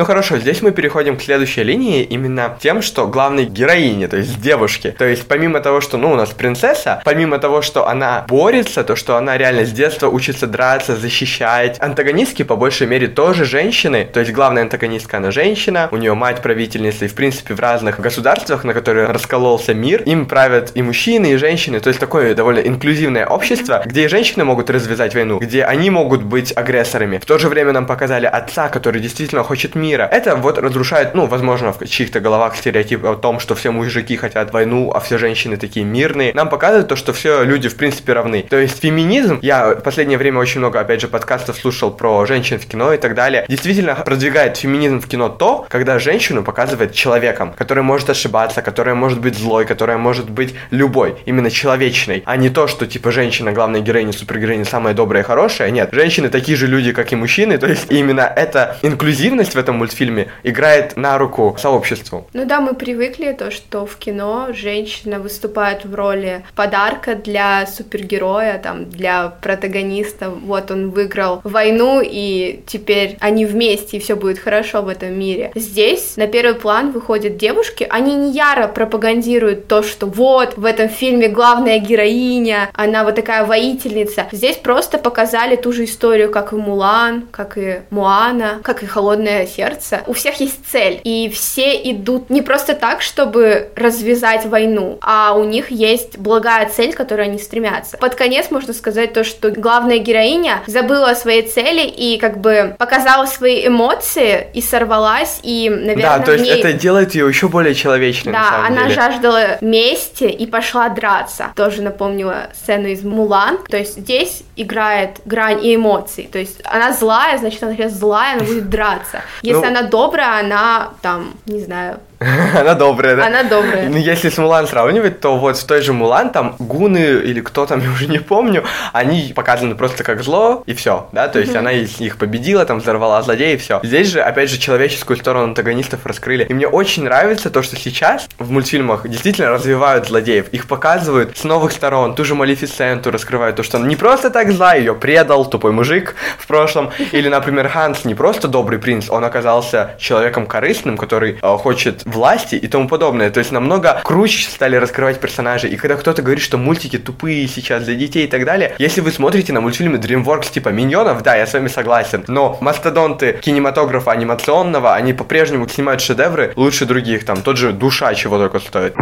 Ну 0.00 0.06
хорошо, 0.06 0.38
здесь 0.38 0.62
мы 0.62 0.70
переходим 0.70 1.18
к 1.18 1.20
следующей 1.20 1.62
линии, 1.62 2.02
именно 2.02 2.56
тем, 2.58 2.80
что 2.80 3.06
главной 3.06 3.44
героине, 3.44 4.08
то 4.08 4.16
есть 4.16 4.40
девушке. 4.40 4.92
То 4.92 5.04
есть 5.04 5.28
помимо 5.28 5.60
того, 5.60 5.82
что, 5.82 5.98
ну, 5.98 6.12
у 6.12 6.14
нас 6.14 6.30
принцесса, 6.30 7.02
помимо 7.04 7.38
того, 7.38 7.60
что 7.60 7.86
она 7.86 8.24
борется, 8.26 8.82
то, 8.82 8.96
что 8.96 9.18
она 9.18 9.36
реально 9.36 9.66
с 9.66 9.72
детства 9.72 10.08
учится 10.08 10.46
драться, 10.46 10.96
защищать, 10.96 11.76
антагонистки 11.78 12.44
по 12.44 12.56
большей 12.56 12.86
мере 12.86 13.08
тоже 13.08 13.44
женщины, 13.44 14.08
то 14.10 14.20
есть 14.20 14.32
главная 14.32 14.62
антагонистка 14.62 15.18
она 15.18 15.30
женщина, 15.32 15.90
у 15.90 15.98
нее 15.98 16.14
мать 16.14 16.40
правительница, 16.40 17.04
и 17.04 17.08
в 17.08 17.14
принципе 17.14 17.52
в 17.52 17.60
разных 17.60 18.00
государствах, 18.00 18.64
на 18.64 18.72
которые 18.72 19.08
раскололся 19.08 19.74
мир, 19.74 20.00
им 20.04 20.24
правят 20.24 20.72
и 20.74 20.80
мужчины, 20.80 21.34
и 21.34 21.36
женщины, 21.36 21.78
то 21.78 21.88
есть 21.88 22.00
такое 22.00 22.34
довольно 22.34 22.60
инклюзивное 22.60 23.26
общество, 23.26 23.82
где 23.84 24.06
и 24.06 24.08
женщины 24.08 24.46
могут 24.46 24.70
развязать 24.70 25.14
войну, 25.14 25.40
где 25.40 25.62
они 25.64 25.90
могут 25.90 26.22
быть 26.22 26.56
агрессорами. 26.56 27.18
В 27.18 27.26
то 27.26 27.36
же 27.36 27.50
время 27.50 27.72
нам 27.72 27.84
показали 27.84 28.24
отца, 28.24 28.70
который 28.70 29.02
действительно 29.02 29.42
хочет 29.42 29.74
мир, 29.74 29.89
мира. 29.90 30.08
Это 30.10 30.36
вот 30.36 30.58
разрушает, 30.58 31.14
ну, 31.14 31.26
возможно, 31.26 31.72
в 31.72 31.84
чьих-то 31.86 32.20
головах 32.20 32.56
стереотип 32.56 33.04
о 33.04 33.16
том, 33.16 33.40
что 33.40 33.54
все 33.54 33.70
мужики 33.72 34.16
хотят 34.16 34.52
войну, 34.52 34.92
а 34.94 35.00
все 35.00 35.18
женщины 35.18 35.56
такие 35.56 35.84
мирные. 35.84 36.32
Нам 36.32 36.48
показывает 36.48 36.86
то, 36.88 36.96
что 36.96 37.12
все 37.12 37.42
люди, 37.42 37.68
в 37.68 37.76
принципе, 37.76 38.12
равны. 38.12 38.46
То 38.48 38.56
есть 38.56 38.80
феминизм, 38.80 39.40
я 39.42 39.74
в 39.74 39.82
последнее 39.82 40.18
время 40.18 40.38
очень 40.38 40.60
много, 40.60 40.78
опять 40.78 41.00
же, 41.00 41.08
подкастов 41.08 41.56
слушал 41.56 41.90
про 41.90 42.24
женщин 42.26 42.58
в 42.60 42.66
кино 42.66 42.92
и 42.92 42.98
так 42.98 43.14
далее, 43.14 43.44
действительно 43.48 43.94
продвигает 43.94 44.56
феминизм 44.56 45.00
в 45.00 45.08
кино 45.08 45.28
то, 45.28 45.66
когда 45.68 45.98
женщину 45.98 46.44
показывает 46.44 46.94
человеком, 46.94 47.52
который 47.56 47.82
может 47.82 48.10
ошибаться, 48.10 48.62
которая 48.62 48.94
может 48.94 49.20
быть 49.20 49.36
злой, 49.36 49.64
которая 49.66 49.98
может 49.98 50.30
быть 50.30 50.54
любой, 50.70 51.16
именно 51.26 51.50
человечной, 51.50 52.22
а 52.26 52.36
не 52.36 52.50
то, 52.50 52.68
что, 52.68 52.86
типа, 52.86 53.10
женщина, 53.10 53.52
главная 53.52 53.80
героиня, 53.80 54.12
супергероиня, 54.12 54.64
самая 54.64 54.94
добрая 54.94 55.22
и 55.22 55.26
хорошая. 55.26 55.70
Нет, 55.70 55.88
женщины 55.92 56.28
такие 56.28 56.56
же 56.56 56.66
люди, 56.66 56.92
как 56.92 57.12
и 57.12 57.16
мужчины, 57.16 57.58
то 57.58 57.66
есть 57.66 57.86
именно 57.90 58.32
эта 58.36 58.76
инклюзивность 58.82 59.54
в 59.54 59.58
этом 59.58 59.69
мультфильме 59.76 60.28
играет 60.42 60.96
на 60.96 61.18
руку 61.18 61.56
сообществу. 61.58 62.26
Ну 62.32 62.44
да, 62.44 62.60
мы 62.60 62.74
привыкли 62.74 63.32
то, 63.32 63.50
что 63.50 63.86
в 63.86 63.96
кино 63.96 64.48
женщина 64.52 65.18
выступает 65.18 65.84
в 65.84 65.94
роли 65.94 66.44
подарка 66.54 67.14
для 67.14 67.66
супергероя, 67.66 68.58
там, 68.58 68.88
для 68.88 69.28
протагониста. 69.28 70.30
Вот 70.30 70.70
он 70.70 70.90
выиграл 70.90 71.40
войну, 71.44 72.00
и 72.04 72.62
теперь 72.66 73.16
они 73.20 73.46
вместе, 73.46 73.96
и 73.96 74.00
все 74.00 74.16
будет 74.16 74.38
хорошо 74.38 74.82
в 74.82 74.88
этом 74.88 75.18
мире. 75.18 75.52
Здесь 75.54 76.16
на 76.16 76.26
первый 76.26 76.54
план 76.54 76.92
выходят 76.92 77.36
девушки, 77.36 77.86
они 77.88 78.14
не 78.14 78.32
яро 78.32 78.68
пропагандируют 78.68 79.68
то, 79.68 79.82
что 79.82 80.06
вот, 80.06 80.56
в 80.56 80.64
этом 80.64 80.88
фильме 80.88 81.28
главная 81.28 81.78
героиня, 81.78 82.70
она 82.74 83.04
вот 83.04 83.14
такая 83.14 83.44
воительница. 83.44 84.26
Здесь 84.32 84.56
просто 84.56 84.98
показали 84.98 85.56
ту 85.56 85.72
же 85.72 85.84
историю, 85.84 86.30
как 86.30 86.52
и 86.52 86.56
Мулан, 86.56 87.26
как 87.30 87.58
и 87.58 87.80
Муана, 87.90 88.60
как 88.62 88.82
и 88.82 88.86
Холодное 88.86 89.46
сердце, 89.46 89.59
сердце, 89.60 90.02
у 90.06 90.12
всех 90.14 90.40
есть 90.40 90.60
цель, 90.70 91.00
и 91.04 91.28
все 91.28 91.74
идут 91.90 92.30
не 92.30 92.40
просто 92.40 92.74
так, 92.74 93.02
чтобы 93.02 93.70
развязать 93.76 94.46
войну, 94.46 94.98
а 95.02 95.34
у 95.34 95.44
них 95.44 95.70
есть 95.70 96.18
благая 96.18 96.68
цель, 96.68 96.94
к 96.94 96.96
которой 96.96 97.26
они 97.26 97.38
стремятся. 97.38 97.98
Под 97.98 98.14
конец 98.14 98.50
можно 98.50 98.72
сказать 98.72 99.12
то, 99.12 99.22
что 99.22 99.50
главная 99.50 99.98
героиня 99.98 100.62
забыла 100.66 101.10
о 101.10 101.14
своей 101.14 101.42
цели 101.42 101.86
и 101.86 102.18
как 102.18 102.40
бы 102.40 102.74
показала 102.78 103.26
свои 103.26 103.66
эмоции 103.66 104.46
и 104.54 104.62
сорвалась, 104.62 105.40
и, 105.42 105.68
наверное, 105.68 106.18
Да, 106.18 106.24
то 106.24 106.32
есть 106.32 106.44
ней... 106.44 106.58
это 106.58 106.72
делает 106.72 107.14
ее 107.14 107.28
еще 107.28 107.48
более 107.48 107.74
человечной, 107.74 108.32
Да, 108.32 108.64
она 108.66 108.84
деле. 108.84 108.94
жаждала 108.94 109.58
мести 109.60 110.24
и 110.24 110.46
пошла 110.46 110.88
драться. 110.88 111.52
Тоже 111.54 111.82
напомнила 111.82 112.48
сцену 112.54 112.88
из 112.88 113.02
Мулан, 113.02 113.58
то 113.68 113.76
есть 113.76 113.98
здесь 113.98 114.42
играет 114.56 115.20
грань 115.26 115.64
и 115.64 115.74
эмоций, 115.74 116.28
то 116.32 116.38
есть 116.38 116.60
она 116.64 116.92
злая, 116.92 117.36
значит, 117.38 117.62
она 117.62 117.74
сейчас 117.74 117.92
злая, 117.92 118.36
она 118.36 118.44
будет 118.44 118.70
драться. 118.70 119.22
Если 119.50 119.66
ну, 119.66 119.68
она 119.68 119.82
добрая, 119.82 120.40
она 120.40 120.90
там, 121.02 121.34
не 121.46 121.60
знаю, 121.60 122.00
Она 122.54 122.74
добрая, 122.74 123.16
да? 123.16 123.26
Она 123.26 123.42
добрая. 123.44 123.88
Ну, 123.88 123.96
если 123.96 124.28
с 124.28 124.36
Мулан 124.36 124.66
сравнивать, 124.66 125.20
то 125.20 125.38
вот 125.38 125.56
в 125.56 125.64
той 125.64 125.80
же 125.80 125.94
Мулан 125.94 126.30
там 126.30 126.54
гуны 126.58 126.98
или 126.98 127.40
кто 127.40 127.64
там, 127.64 127.80
я 127.84 127.90
уже 127.90 128.08
не 128.08 128.18
помню, 128.18 128.64
они 128.92 129.32
показаны 129.34 129.74
просто 129.74 130.04
как 130.04 130.22
зло, 130.22 130.62
и 130.66 130.74
все, 130.74 131.08
да, 131.12 131.28
то 131.28 131.38
есть 131.38 131.56
она 131.56 131.72
них 131.72 132.18
победила, 132.18 132.66
там 132.66 132.80
взорвала 132.80 133.22
злодея, 133.22 133.54
и 133.54 133.56
все. 133.56 133.80
Здесь 133.82 134.08
же, 134.08 134.20
опять 134.20 134.50
же, 134.50 134.58
человеческую 134.58 135.16
сторону 135.16 135.44
антагонистов 135.44 136.04
раскрыли. 136.04 136.44
И 136.44 136.52
мне 136.52 136.68
очень 136.68 137.04
нравится 137.04 137.48
то, 137.48 137.62
что 137.62 137.76
сейчас 137.76 138.28
в 138.38 138.50
мультфильмах 138.50 139.08
действительно 139.08 139.48
развивают 139.48 140.08
злодеев, 140.08 140.48
их 140.48 140.66
показывают 140.66 141.38
с 141.38 141.44
новых 141.44 141.72
сторон, 141.72 142.14
ту 142.14 142.24
же 142.24 142.34
Малефисенту 142.34 143.10
раскрывают, 143.10 143.56
то, 143.56 143.62
что 143.62 143.78
она 143.78 143.86
не 143.86 143.96
просто 143.96 144.28
так 144.28 144.52
зла, 144.52 144.74
ее 144.74 144.94
предал 144.94 145.48
тупой 145.48 145.72
мужик 145.72 146.14
в 146.38 146.46
прошлом, 146.46 146.90
или, 147.12 147.28
например, 147.28 147.68
Ханс 147.68 148.04
не 148.04 148.14
просто 148.14 148.46
добрый 148.46 148.78
принц, 148.78 149.08
он 149.08 149.24
оказался 149.24 149.92
человеком 149.98 150.46
корыстным, 150.46 150.98
который 150.98 151.38
э, 151.40 151.56
хочет 151.56 152.04
власти 152.10 152.54
и 152.54 152.66
тому 152.68 152.88
подобное. 152.88 153.30
То 153.30 153.38
есть 153.38 153.52
намного 153.52 154.00
круче 154.04 154.48
стали 154.48 154.76
раскрывать 154.76 155.20
персонажи. 155.20 155.68
И 155.68 155.76
когда 155.76 155.96
кто-то 155.96 156.22
говорит, 156.22 156.42
что 156.42 156.58
мультики 156.58 156.98
тупые 156.98 157.46
сейчас 157.48 157.84
для 157.84 157.94
детей 157.94 158.24
и 158.24 158.28
так 158.28 158.44
далее, 158.44 158.74
если 158.78 159.00
вы 159.00 159.10
смотрите 159.12 159.52
на 159.52 159.60
мультфильмы 159.60 159.98
DreamWorks 159.98 160.52
типа 160.52 160.70
Миньонов, 160.70 161.22
да, 161.22 161.36
я 161.36 161.46
с 161.46 161.52
вами 161.52 161.68
согласен. 161.68 162.24
Но 162.28 162.58
мастодонты 162.60 163.38
кинематографа 163.40 164.12
анимационного, 164.12 164.94
они 164.94 165.12
по-прежнему 165.12 165.68
снимают 165.68 166.00
шедевры 166.00 166.52
лучше 166.56 166.86
других. 166.86 167.24
Там 167.24 167.42
тот 167.42 167.56
же 167.56 167.72
Душа 167.72 168.14
чего 168.14 168.38
только 168.38 168.58
стоит 168.58 168.94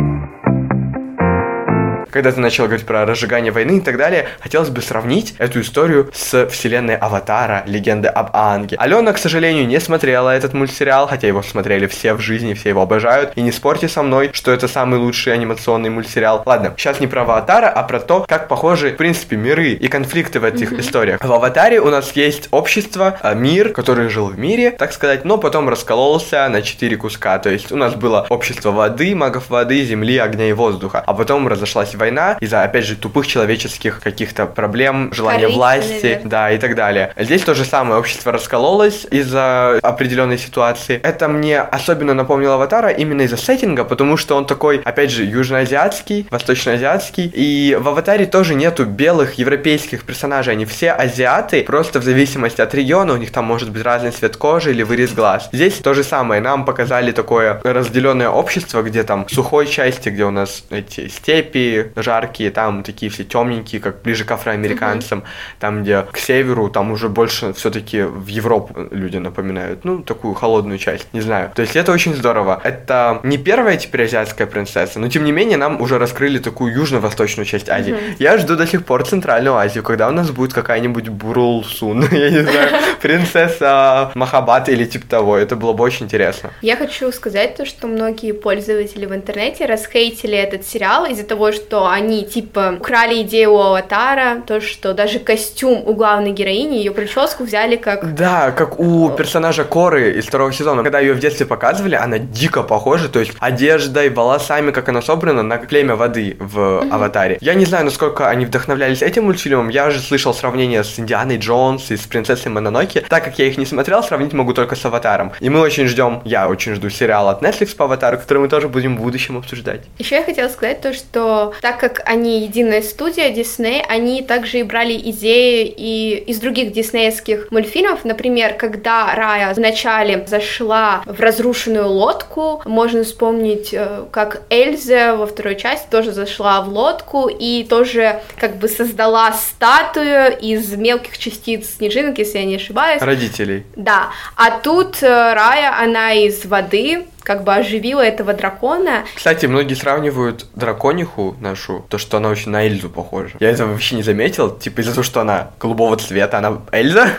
когда 2.10 2.32
ты 2.32 2.40
начал 2.40 2.64
говорить 2.64 2.86
про 2.86 3.04
разжигание 3.04 3.52
войны 3.52 3.78
и 3.78 3.80
так 3.80 3.96
далее, 3.96 4.28
хотелось 4.40 4.70
бы 4.70 4.82
сравнить 4.82 5.34
эту 5.38 5.60
историю 5.60 6.10
с 6.12 6.46
вселенной 6.46 6.96
Аватара, 6.96 7.62
легенды 7.66 8.08
об 8.08 8.30
Анге. 8.34 8.76
Алена, 8.78 9.12
к 9.12 9.18
сожалению, 9.18 9.66
не 9.66 9.80
смотрела 9.80 10.30
этот 10.30 10.54
мультсериал, 10.54 11.06
хотя 11.06 11.26
его 11.26 11.42
смотрели 11.42 11.86
все 11.86 12.14
в 12.14 12.20
жизни, 12.20 12.54
все 12.54 12.70
его 12.70 12.82
обожают. 12.82 13.32
И 13.36 13.42
не 13.42 13.52
спорьте 13.52 13.88
со 13.88 14.02
мной, 14.02 14.30
что 14.32 14.52
это 14.52 14.68
самый 14.68 14.98
лучший 14.98 15.32
анимационный 15.32 15.90
мультсериал. 15.90 16.42
Ладно, 16.46 16.74
сейчас 16.76 17.00
не 17.00 17.06
про 17.06 17.22
Аватара, 17.22 17.68
а 17.68 17.82
про 17.82 18.00
то, 18.00 18.24
как 18.28 18.48
похожи, 18.48 18.90
в 18.90 18.96
принципе, 18.96 19.36
миры 19.36 19.72
и 19.72 19.88
конфликты 19.88 20.40
в 20.40 20.44
этих 20.44 20.72
mm-hmm. 20.72 20.80
историях. 20.80 21.20
В 21.22 21.32
Аватаре 21.32 21.80
у 21.80 21.90
нас 21.90 22.12
есть 22.12 22.48
общество, 22.50 23.18
а, 23.20 23.34
мир, 23.34 23.70
который 23.70 24.08
жил 24.08 24.26
в 24.26 24.38
мире, 24.38 24.70
так 24.70 24.92
сказать, 24.92 25.24
но 25.24 25.38
потом 25.38 25.68
раскололся 25.68 26.48
на 26.48 26.62
четыре 26.62 26.96
куска. 26.96 27.38
То 27.38 27.50
есть 27.50 27.72
у 27.72 27.76
нас 27.76 27.94
было 27.94 28.26
общество 28.28 28.70
воды, 28.70 29.14
магов 29.14 29.50
воды, 29.50 29.84
земли, 29.84 30.18
огня 30.18 30.48
и 30.48 30.52
воздуха. 30.52 31.02
А 31.06 31.14
потом 31.14 31.48
разошлась 31.48 31.94
война 31.98 32.38
из-за, 32.40 32.62
опять 32.62 32.84
же, 32.84 32.96
тупых 32.96 33.26
человеческих 33.26 34.00
каких-то 34.00 34.46
проблем, 34.46 35.12
желания 35.12 35.48
власти, 35.48 36.02
наверное. 36.02 36.30
да, 36.30 36.50
и 36.52 36.58
так 36.58 36.74
далее. 36.74 37.12
Здесь 37.16 37.42
то 37.42 37.54
же 37.54 37.64
самое, 37.64 37.98
общество 37.98 38.32
раскололось 38.32 39.06
из-за 39.10 39.78
определенной 39.82 40.38
ситуации. 40.38 41.00
Это 41.02 41.28
мне 41.28 41.60
особенно 41.60 42.14
напомнило 42.14 42.54
Аватара 42.54 42.88
именно 42.88 43.22
из-за 43.22 43.36
сеттинга, 43.36 43.84
потому 43.84 44.16
что 44.16 44.36
он 44.36 44.46
такой, 44.46 44.80
опять 44.84 45.10
же, 45.10 45.24
южноазиатский, 45.24 46.26
восточноазиатский, 46.30 47.30
и 47.34 47.76
в 47.78 47.88
Аватаре 47.88 48.26
тоже 48.26 48.54
нету 48.54 48.84
белых 48.86 49.34
европейских 49.34 50.04
персонажей, 50.04 50.52
они 50.54 50.64
все 50.64 50.92
азиаты, 50.92 51.64
просто 51.64 52.00
в 52.00 52.04
зависимости 52.04 52.60
от 52.60 52.74
региона, 52.74 53.12
у 53.12 53.16
них 53.16 53.32
там 53.32 53.44
может 53.44 53.70
быть 53.70 53.82
разный 53.82 54.10
цвет 54.10 54.36
кожи 54.36 54.70
или 54.70 54.82
вырез 54.82 55.12
глаз. 55.12 55.48
Здесь 55.52 55.74
то 55.74 55.94
же 55.94 56.04
самое, 56.04 56.40
нам 56.40 56.64
показали 56.64 57.12
такое 57.12 57.60
разделенное 57.64 58.28
общество, 58.28 58.82
где 58.82 59.02
там 59.02 59.26
в 59.26 59.32
сухой 59.32 59.66
части, 59.66 60.08
где 60.08 60.24
у 60.24 60.30
нас 60.30 60.64
эти 60.70 61.08
степи 61.08 61.87
жаркие, 61.96 62.50
там 62.50 62.82
такие 62.82 63.10
все 63.10 63.24
темненькие, 63.24 63.80
как 63.80 64.02
ближе 64.02 64.24
к 64.24 64.30
афроамериканцам, 64.30 65.24
там, 65.60 65.82
где 65.82 66.02
к 66.02 66.18
северу, 66.18 66.68
там 66.68 66.90
уже 66.92 67.08
больше 67.08 67.52
все-таки 67.52 68.02
в 68.02 68.26
Европу 68.26 68.88
люди 68.90 69.16
напоминают, 69.16 69.84
ну, 69.84 70.02
такую 70.02 70.34
холодную 70.34 70.78
часть, 70.78 71.08
не 71.12 71.20
знаю. 71.20 71.50
То 71.54 71.62
есть 71.62 71.76
это 71.76 71.92
очень 71.92 72.14
здорово. 72.14 72.60
Это 72.64 73.20
не 73.22 73.38
первая 73.38 73.76
теперь 73.76 74.04
азиатская 74.04 74.46
принцесса, 74.46 74.98
но 74.98 75.08
тем 75.08 75.24
не 75.24 75.32
менее 75.32 75.56
нам 75.56 75.80
уже 75.80 75.98
раскрыли 75.98 76.38
такую 76.38 76.72
южно-восточную 76.74 77.46
часть 77.46 77.68
Азии. 77.68 77.96
Я 78.18 78.38
жду 78.38 78.56
до 78.56 78.66
сих 78.66 78.84
пор 78.84 79.04
Центральную 79.04 79.56
Азию, 79.56 79.82
когда 79.84 80.08
у 80.08 80.12
нас 80.12 80.30
будет 80.30 80.52
какая-нибудь 80.52 81.08
Бурулсун, 81.08 82.06
я 82.12 82.30
не 82.30 82.42
знаю, 82.42 82.70
принцесса 83.00 84.10
Махабат 84.14 84.68
или 84.68 84.84
типа 84.84 85.06
того. 85.06 85.36
Это 85.36 85.56
было 85.56 85.72
бы 85.72 85.84
очень 85.84 86.06
интересно. 86.06 86.50
Я 86.62 86.76
хочу 86.76 87.10
сказать 87.12 87.56
то, 87.56 87.64
что 87.64 87.86
многие 87.86 88.32
пользователи 88.32 89.06
в 89.06 89.14
интернете 89.14 89.66
расхейтили 89.66 90.36
этот 90.36 90.66
сериал 90.66 91.06
из-за 91.06 91.24
того, 91.24 91.52
что 91.52 91.77
они, 91.86 92.24
типа, 92.24 92.76
украли 92.80 93.22
идею 93.22 93.52
у 93.52 93.58
Аватара, 93.58 94.42
то, 94.46 94.60
что 94.60 94.94
даже 94.94 95.18
костюм 95.18 95.82
у 95.86 95.94
главной 95.94 96.32
героини, 96.32 96.76
ее 96.76 96.92
прическу 96.92 97.44
взяли 97.44 97.76
как... 97.76 98.14
Да, 98.14 98.50
как 98.50 98.78
у 98.80 99.10
персонажа 99.10 99.64
Коры 99.64 100.12
из 100.18 100.26
второго 100.26 100.52
сезона. 100.52 100.82
Когда 100.82 101.00
ее 101.00 101.14
в 101.14 101.20
детстве 101.20 101.46
показывали, 101.46 101.94
она 101.94 102.18
дико 102.18 102.62
похожа, 102.62 103.08
то 103.08 103.20
есть 103.20 103.32
одеждой, 103.38 104.10
волосами, 104.10 104.70
как 104.70 104.88
она 104.88 105.02
собрана, 105.02 105.42
на 105.42 105.58
племя 105.58 105.96
воды 105.96 106.36
в 106.38 106.80
Аватаре. 106.90 107.38
Я 107.40 107.54
не 107.54 107.64
знаю, 107.64 107.84
насколько 107.84 108.28
они 108.28 108.46
вдохновлялись 108.46 109.02
этим 109.02 109.24
мультфильмом, 109.24 109.68
я 109.68 109.90
же 109.90 110.00
слышал 110.00 110.34
сравнение 110.34 110.82
с 110.82 110.98
Индианой 110.98 111.38
Джонс 111.38 111.90
и 111.90 111.96
с 111.96 112.06
принцессой 112.06 112.50
Мононоки. 112.50 113.04
Так 113.08 113.24
как 113.24 113.38
я 113.38 113.46
их 113.46 113.58
не 113.58 113.66
смотрел, 113.66 114.02
сравнить 114.02 114.32
могу 114.32 114.52
только 114.52 114.76
с 114.76 114.84
Аватаром. 114.84 115.32
И 115.40 115.50
мы 115.50 115.60
очень 115.60 115.86
ждем, 115.86 116.22
я 116.24 116.48
очень 116.48 116.74
жду 116.74 116.90
сериал 116.90 117.28
от 117.28 117.42
Netflix 117.42 117.76
по 117.76 117.84
Аватару, 117.84 118.18
который 118.18 118.38
мы 118.38 118.48
тоже 118.48 118.68
будем 118.68 118.96
в 118.96 119.02
будущем 119.02 119.36
обсуждать. 119.36 119.82
Еще 119.98 120.16
я 120.16 120.24
хотела 120.24 120.48
сказать 120.48 120.80
то, 120.80 120.92
что 120.92 121.52
так 121.68 121.80
как 121.80 122.02
они 122.06 122.40
единая 122.40 122.80
студия 122.80 123.28
Дисней, 123.28 123.82
они 123.86 124.22
также 124.22 124.60
и 124.60 124.62
брали 124.62 124.94
идеи 124.94 125.66
и 125.66 126.16
из 126.26 126.40
других 126.40 126.72
диснеевских 126.72 127.48
мультфильмов. 127.50 128.06
Например, 128.06 128.54
когда 128.54 129.14
Рая 129.14 129.52
вначале 129.52 130.24
зашла 130.26 131.02
в 131.04 131.20
разрушенную 131.20 131.86
лодку, 131.86 132.62
можно 132.64 133.04
вспомнить, 133.04 133.74
э, 133.74 134.04
как 134.10 134.44
Эльза 134.48 135.14
во 135.16 135.26
второй 135.26 135.56
части 135.56 135.86
тоже 135.90 136.12
зашла 136.12 136.62
в 136.62 136.70
лодку 136.70 137.28
и 137.28 137.66
тоже 137.68 138.22
как 138.36 138.56
бы 138.56 138.66
создала 138.68 139.34
статую 139.34 140.38
из 140.38 140.72
мелких 140.72 141.18
частиц 141.18 141.76
снежинок, 141.76 142.16
если 142.16 142.38
я 142.38 142.44
не 142.46 142.56
ошибаюсь. 142.56 143.02
Родителей. 143.02 143.66
Да, 143.76 144.08
а 144.36 144.58
тут 144.58 145.02
э, 145.02 145.06
Рая, 145.34 145.78
она 145.78 146.14
из 146.14 146.46
воды, 146.46 147.04
как 147.28 147.44
бы 147.44 147.54
оживила 147.54 148.00
этого 148.00 148.32
дракона. 148.32 149.04
Кстати, 149.14 149.44
многие 149.44 149.74
сравнивают 149.74 150.46
дракониху 150.54 151.36
нашу, 151.40 151.84
то, 151.90 151.98
что 151.98 152.16
она 152.16 152.30
очень 152.30 152.50
на 152.50 152.66
Эльзу 152.66 152.88
похожа. 152.88 153.36
Я 153.38 153.50
этого 153.50 153.72
вообще 153.72 153.96
не 153.96 154.02
заметил, 154.02 154.50
типа 154.50 154.80
из-за 154.80 154.92
того, 154.92 155.02
что 155.02 155.20
она 155.20 155.50
голубого 155.60 155.98
цвета, 155.98 156.38
она 156.38 156.58
Эльза? 156.72 157.10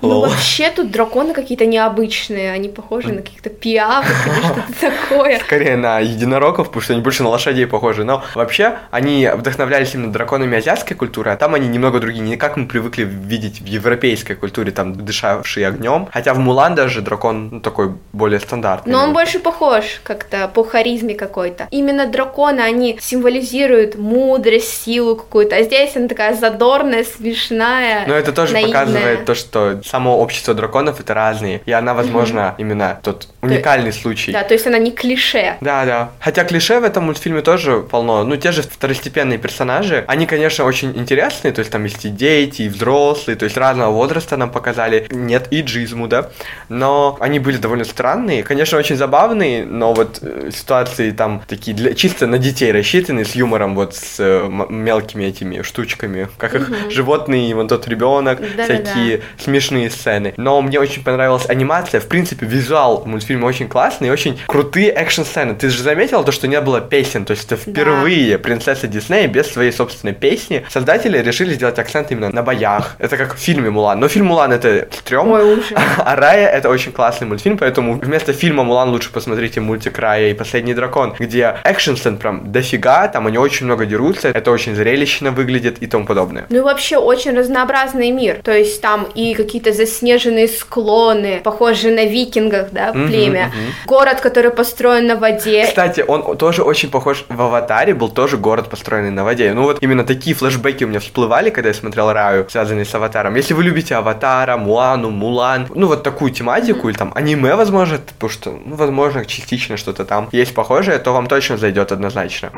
Ну, 0.00 0.10
Лол. 0.10 0.28
вообще 0.28 0.70
тут 0.70 0.92
драконы 0.92 1.34
какие-то 1.34 1.66
необычные, 1.66 2.52
они 2.52 2.68
похожи 2.68 3.08
на 3.08 3.22
каких-то 3.22 3.50
пиавок 3.50 4.14
или 4.26 4.34
что-то 4.44 4.80
такое. 4.80 5.40
Скорее 5.40 5.76
на 5.76 5.98
единорогов, 5.98 6.68
потому 6.68 6.82
что 6.82 6.92
они 6.92 7.02
больше 7.02 7.24
на 7.24 7.30
лошадей 7.30 7.66
похожи. 7.66 8.04
Но 8.04 8.22
вообще 8.36 8.78
они 8.92 9.28
вдохновлялись 9.34 9.92
именно 9.94 10.12
драконами 10.12 10.56
азиатской 10.56 10.96
культуры, 10.96 11.32
а 11.32 11.36
там 11.36 11.54
они 11.54 11.66
немного 11.66 11.98
другие, 11.98 12.22
не 12.22 12.36
как 12.36 12.56
мы 12.56 12.66
привыкли 12.66 13.02
видеть 13.02 13.60
в 13.60 13.66
европейской 13.66 14.34
культуре, 14.34 14.70
там 14.70 14.94
дышавшие 14.94 15.66
огнем. 15.66 16.06
Хотя 16.12 16.32
в 16.32 16.38
Мулан 16.38 16.76
даже 16.76 17.00
дракон 17.00 17.48
ну, 17.50 17.60
такой 17.60 17.94
более 18.12 18.38
стандартный. 18.38 18.92
Но 18.92 19.02
он 19.02 19.12
больше 19.12 19.40
похож 19.48 20.00
как-то 20.02 20.48
по 20.48 20.62
харизме 20.62 21.14
какой-то. 21.14 21.68
Именно 21.70 22.06
драконы, 22.06 22.60
они 22.60 22.98
символизируют 23.00 23.96
мудрость, 23.96 24.84
силу 24.84 25.16
какую-то, 25.16 25.56
а 25.56 25.62
здесь 25.62 25.96
она 25.96 26.06
такая 26.06 26.34
задорная, 26.34 27.04
смешная, 27.04 28.04
Но 28.06 28.14
это 28.14 28.32
тоже 28.32 28.52
наивная. 28.52 28.72
показывает 28.74 29.24
то, 29.24 29.34
что 29.34 29.80
само 29.84 30.18
общество 30.18 30.52
драконов 30.52 31.00
это 31.00 31.14
разные. 31.14 31.62
И 31.64 31.72
она, 31.72 31.94
возможно, 31.94 32.54
именно 32.58 33.00
тот 33.02 33.28
уникальный 33.40 33.92
случай. 33.92 34.32
Да, 34.32 34.42
то 34.42 34.52
есть 34.52 34.66
она 34.66 34.78
не 34.78 34.90
клише. 34.90 35.56
Да, 35.62 35.86
да. 35.86 36.10
Хотя 36.20 36.44
клише 36.44 36.80
в 36.80 36.84
этом 36.84 37.04
мультфильме 37.04 37.40
тоже 37.40 37.80
полно. 37.80 38.24
Ну, 38.24 38.36
те 38.36 38.52
же 38.52 38.60
второстепенные 38.62 39.38
персонажи, 39.38 40.04
они, 40.08 40.26
конечно, 40.26 40.66
очень 40.66 40.90
интересные, 40.94 41.52
то 41.52 41.60
есть 41.60 41.70
там 41.72 41.84
есть 41.84 42.04
и 42.04 42.10
дети, 42.10 42.62
и 42.62 42.68
взрослые, 42.68 43.36
то 43.36 43.44
есть 43.44 43.56
разного 43.56 43.92
возраста 43.92 44.36
нам 44.36 44.50
показали. 44.50 45.06
Нет 45.10 45.46
и 45.50 45.62
джизму, 45.62 46.06
да. 46.06 46.28
Но 46.68 47.16
они 47.20 47.38
были 47.38 47.56
довольно 47.56 47.84
странные, 47.84 48.42
конечно, 48.42 48.76
очень 48.76 48.96
забавные, 48.96 49.37
но 49.38 49.94
вот 49.94 50.18
э, 50.22 50.50
ситуации 50.54 51.10
там 51.10 51.42
такие 51.46 51.76
для, 51.76 51.94
чисто 51.94 52.26
на 52.26 52.38
детей 52.38 52.72
рассчитаны, 52.72 53.24
с 53.24 53.34
юмором, 53.34 53.74
вот 53.74 53.94
с 53.94 54.16
э, 54.18 54.48
мелкими 54.68 55.24
этими 55.24 55.62
штучками, 55.62 56.28
как 56.36 56.54
их 56.54 56.70
животные, 56.90 57.54
вон 57.54 57.68
тот 57.68 57.86
ребенок, 57.88 58.40
Да-да-да. 58.40 58.64
всякие 58.64 59.22
смешные 59.38 59.90
сцены. 59.90 60.34
Но 60.36 60.60
мне 60.62 60.80
очень 60.80 61.02
понравилась 61.02 61.48
анимация, 61.48 62.00
в 62.00 62.06
принципе, 62.06 62.46
визуал 62.46 63.04
мультфильма 63.06 63.46
очень 63.46 63.68
классный, 63.68 64.10
очень 64.10 64.38
крутые 64.46 64.90
экшн-сцены. 64.90 65.54
Ты 65.54 65.70
же 65.70 65.82
заметил 65.82 66.24
то, 66.24 66.32
что 66.32 66.48
не 66.48 66.60
было 66.60 66.80
песен, 66.80 67.24
то 67.24 67.32
есть 67.32 67.46
это 67.46 67.56
впервые 67.56 68.38
принцесса 68.38 68.86
Диснея 68.86 69.28
без 69.28 69.46
своей 69.46 69.72
собственной 69.72 70.14
песни. 70.14 70.64
Создатели 70.68 71.18
решили 71.18 71.54
сделать 71.54 71.78
акцент 71.78 72.10
именно 72.10 72.30
на 72.30 72.42
боях. 72.42 72.96
Это 72.98 73.16
как 73.16 73.36
в 73.36 73.38
фильме 73.38 73.70
Мулан. 73.70 74.00
Но 74.00 74.08
фильм 74.08 74.26
Мулан 74.26 74.52
это 74.52 74.88
стрём, 74.92 75.30
Ой, 75.30 75.62
а 75.98 76.16
Рая 76.16 76.48
это 76.48 76.68
очень 76.68 76.92
классный 76.92 77.26
мультфильм, 77.26 77.58
поэтому 77.58 77.94
вместо 77.98 78.32
фильма 78.32 78.64
Мулан 78.64 78.90
лучше 78.90 79.12
посмотрите 79.28 79.60
мультик 79.60 79.98
Рая 79.98 80.30
и 80.30 80.34
Последний 80.34 80.72
дракон, 80.72 81.14
где 81.18 81.56
экшн-сцен 81.64 82.16
прям 82.16 82.50
дофига, 82.50 83.08
там 83.08 83.26
они 83.26 83.36
очень 83.36 83.66
много 83.66 83.84
дерутся, 83.84 84.28
это 84.28 84.50
очень 84.50 84.74
зрелищно 84.74 85.32
выглядит 85.32 85.82
и 85.82 85.86
тому 85.86 86.06
подобное. 86.06 86.46
Ну 86.48 86.58
и 86.58 86.60
вообще 86.62 86.96
очень 86.96 87.36
разнообразный 87.36 88.10
мир. 88.10 88.40
То 88.42 88.52
есть 88.52 88.80
там 88.80 89.06
и 89.14 89.34
какие-то 89.34 89.72
заснеженные 89.74 90.48
склоны, 90.48 91.40
похожие 91.44 91.94
на 91.94 92.06
викингах, 92.06 92.70
да, 92.72 92.92
Мгм, 92.94 93.08
племя. 93.08 93.46
мгм. 93.48 93.56
Город, 93.86 94.20
который 94.22 94.50
построен 94.50 95.06
на 95.06 95.16
воде. 95.16 95.66
Кстати, 95.66 96.02
он 96.08 96.38
тоже 96.38 96.62
очень 96.62 96.90
похож 96.90 97.26
в 97.28 97.42
Аватаре, 97.42 97.92
был 97.92 98.08
тоже 98.08 98.38
город, 98.38 98.70
построенный 98.70 99.10
на 99.10 99.24
воде. 99.24 99.52
Ну 99.52 99.64
вот 99.64 99.82
именно 99.82 100.04
такие 100.04 100.34
флешбеки 100.34 100.84
у 100.84 100.88
меня 100.88 101.00
всплывали, 101.00 101.50
когда 101.50 101.68
я 101.68 101.74
смотрел 101.74 102.10
Раю, 102.12 102.46
связанные 102.48 102.86
с 102.86 102.94
Аватаром. 102.94 103.34
Если 103.34 103.52
вы 103.52 103.62
любите 103.62 103.94
Аватара, 103.94 104.56
Муану, 104.56 105.10
Мулан, 105.10 105.66
ну 105.74 105.86
вот 105.86 106.02
такую 106.02 106.30
тематику, 106.30 106.88
или 106.88 106.96
там 106.96 107.12
аниме, 107.14 107.54
возможно, 107.56 107.98
потому 107.98 108.30
что, 108.30 108.50
ну, 108.64 108.76
возможно, 108.76 109.07
частично 109.24 109.76
что-то 109.76 110.04
там 110.04 110.28
есть 110.32 110.54
похожее, 110.54 110.98
то 110.98 111.12
вам 111.12 111.26
точно 111.26 111.56
зайдет 111.56 111.92
однозначно. 111.92 112.52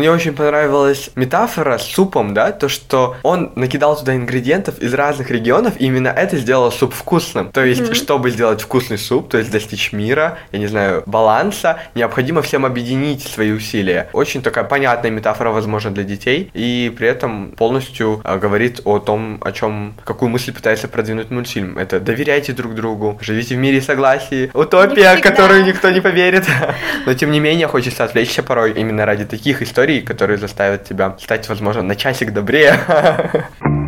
Мне 0.00 0.10
очень 0.10 0.32
понравилась 0.32 1.10
метафора 1.14 1.76
с 1.76 1.82
супом, 1.82 2.32
да, 2.32 2.52
то, 2.52 2.70
что 2.70 3.16
он 3.22 3.52
накидал 3.54 3.98
туда 3.98 4.16
ингредиентов 4.16 4.78
из 4.78 4.94
разных 4.94 5.30
регионов, 5.30 5.74
и 5.78 5.84
именно 5.84 6.08
это 6.08 6.38
сделало 6.38 6.70
суп 6.70 6.94
вкусным. 6.94 7.52
То 7.52 7.62
есть, 7.62 7.94
чтобы 7.94 8.30
сделать 8.30 8.62
вкусный 8.62 8.96
суп, 8.96 9.28
то 9.28 9.36
есть 9.36 9.50
достичь 9.50 9.92
мира, 9.92 10.38
я 10.52 10.58
не 10.58 10.68
знаю, 10.68 11.02
баланса, 11.04 11.80
необходимо 11.94 12.40
всем 12.40 12.64
объединить 12.64 13.24
свои 13.24 13.52
усилия. 13.52 14.08
Очень 14.14 14.40
такая 14.40 14.64
понятная 14.64 15.10
метафора, 15.10 15.50
возможно, 15.50 15.90
для 15.90 16.04
детей, 16.04 16.50
и 16.54 16.90
при 16.96 17.06
этом 17.06 17.50
полностью 17.50 18.22
а, 18.24 18.38
говорит 18.38 18.80
о 18.86 19.00
том, 19.00 19.36
о 19.42 19.52
чем, 19.52 19.96
какую 20.06 20.30
мысль 20.30 20.54
пытается 20.54 20.88
продвинуть 20.88 21.30
мультфильм. 21.30 21.76
Это 21.76 22.00
доверяйте 22.00 22.54
друг 22.54 22.74
другу, 22.74 23.18
живите 23.20 23.54
в 23.54 23.58
мире 23.58 23.82
согласии. 23.82 24.50
Утопия, 24.54 25.18
которую 25.18 25.62
никто 25.66 25.90
не 25.90 26.00
поверит. 26.00 26.46
Но 27.04 27.12
тем 27.12 27.30
не 27.32 27.40
менее, 27.40 27.66
хочется 27.66 28.04
отвлечься 28.04 28.42
порой 28.42 28.72
именно 28.72 29.04
ради 29.04 29.26
таких 29.26 29.60
историй, 29.60 29.89
которые 29.98 30.38
заставят 30.38 30.84
тебя 30.84 31.16
стать, 31.18 31.48
возможно, 31.48 31.82
на 31.82 31.96
часик 31.96 32.32
добрее. 32.32 32.78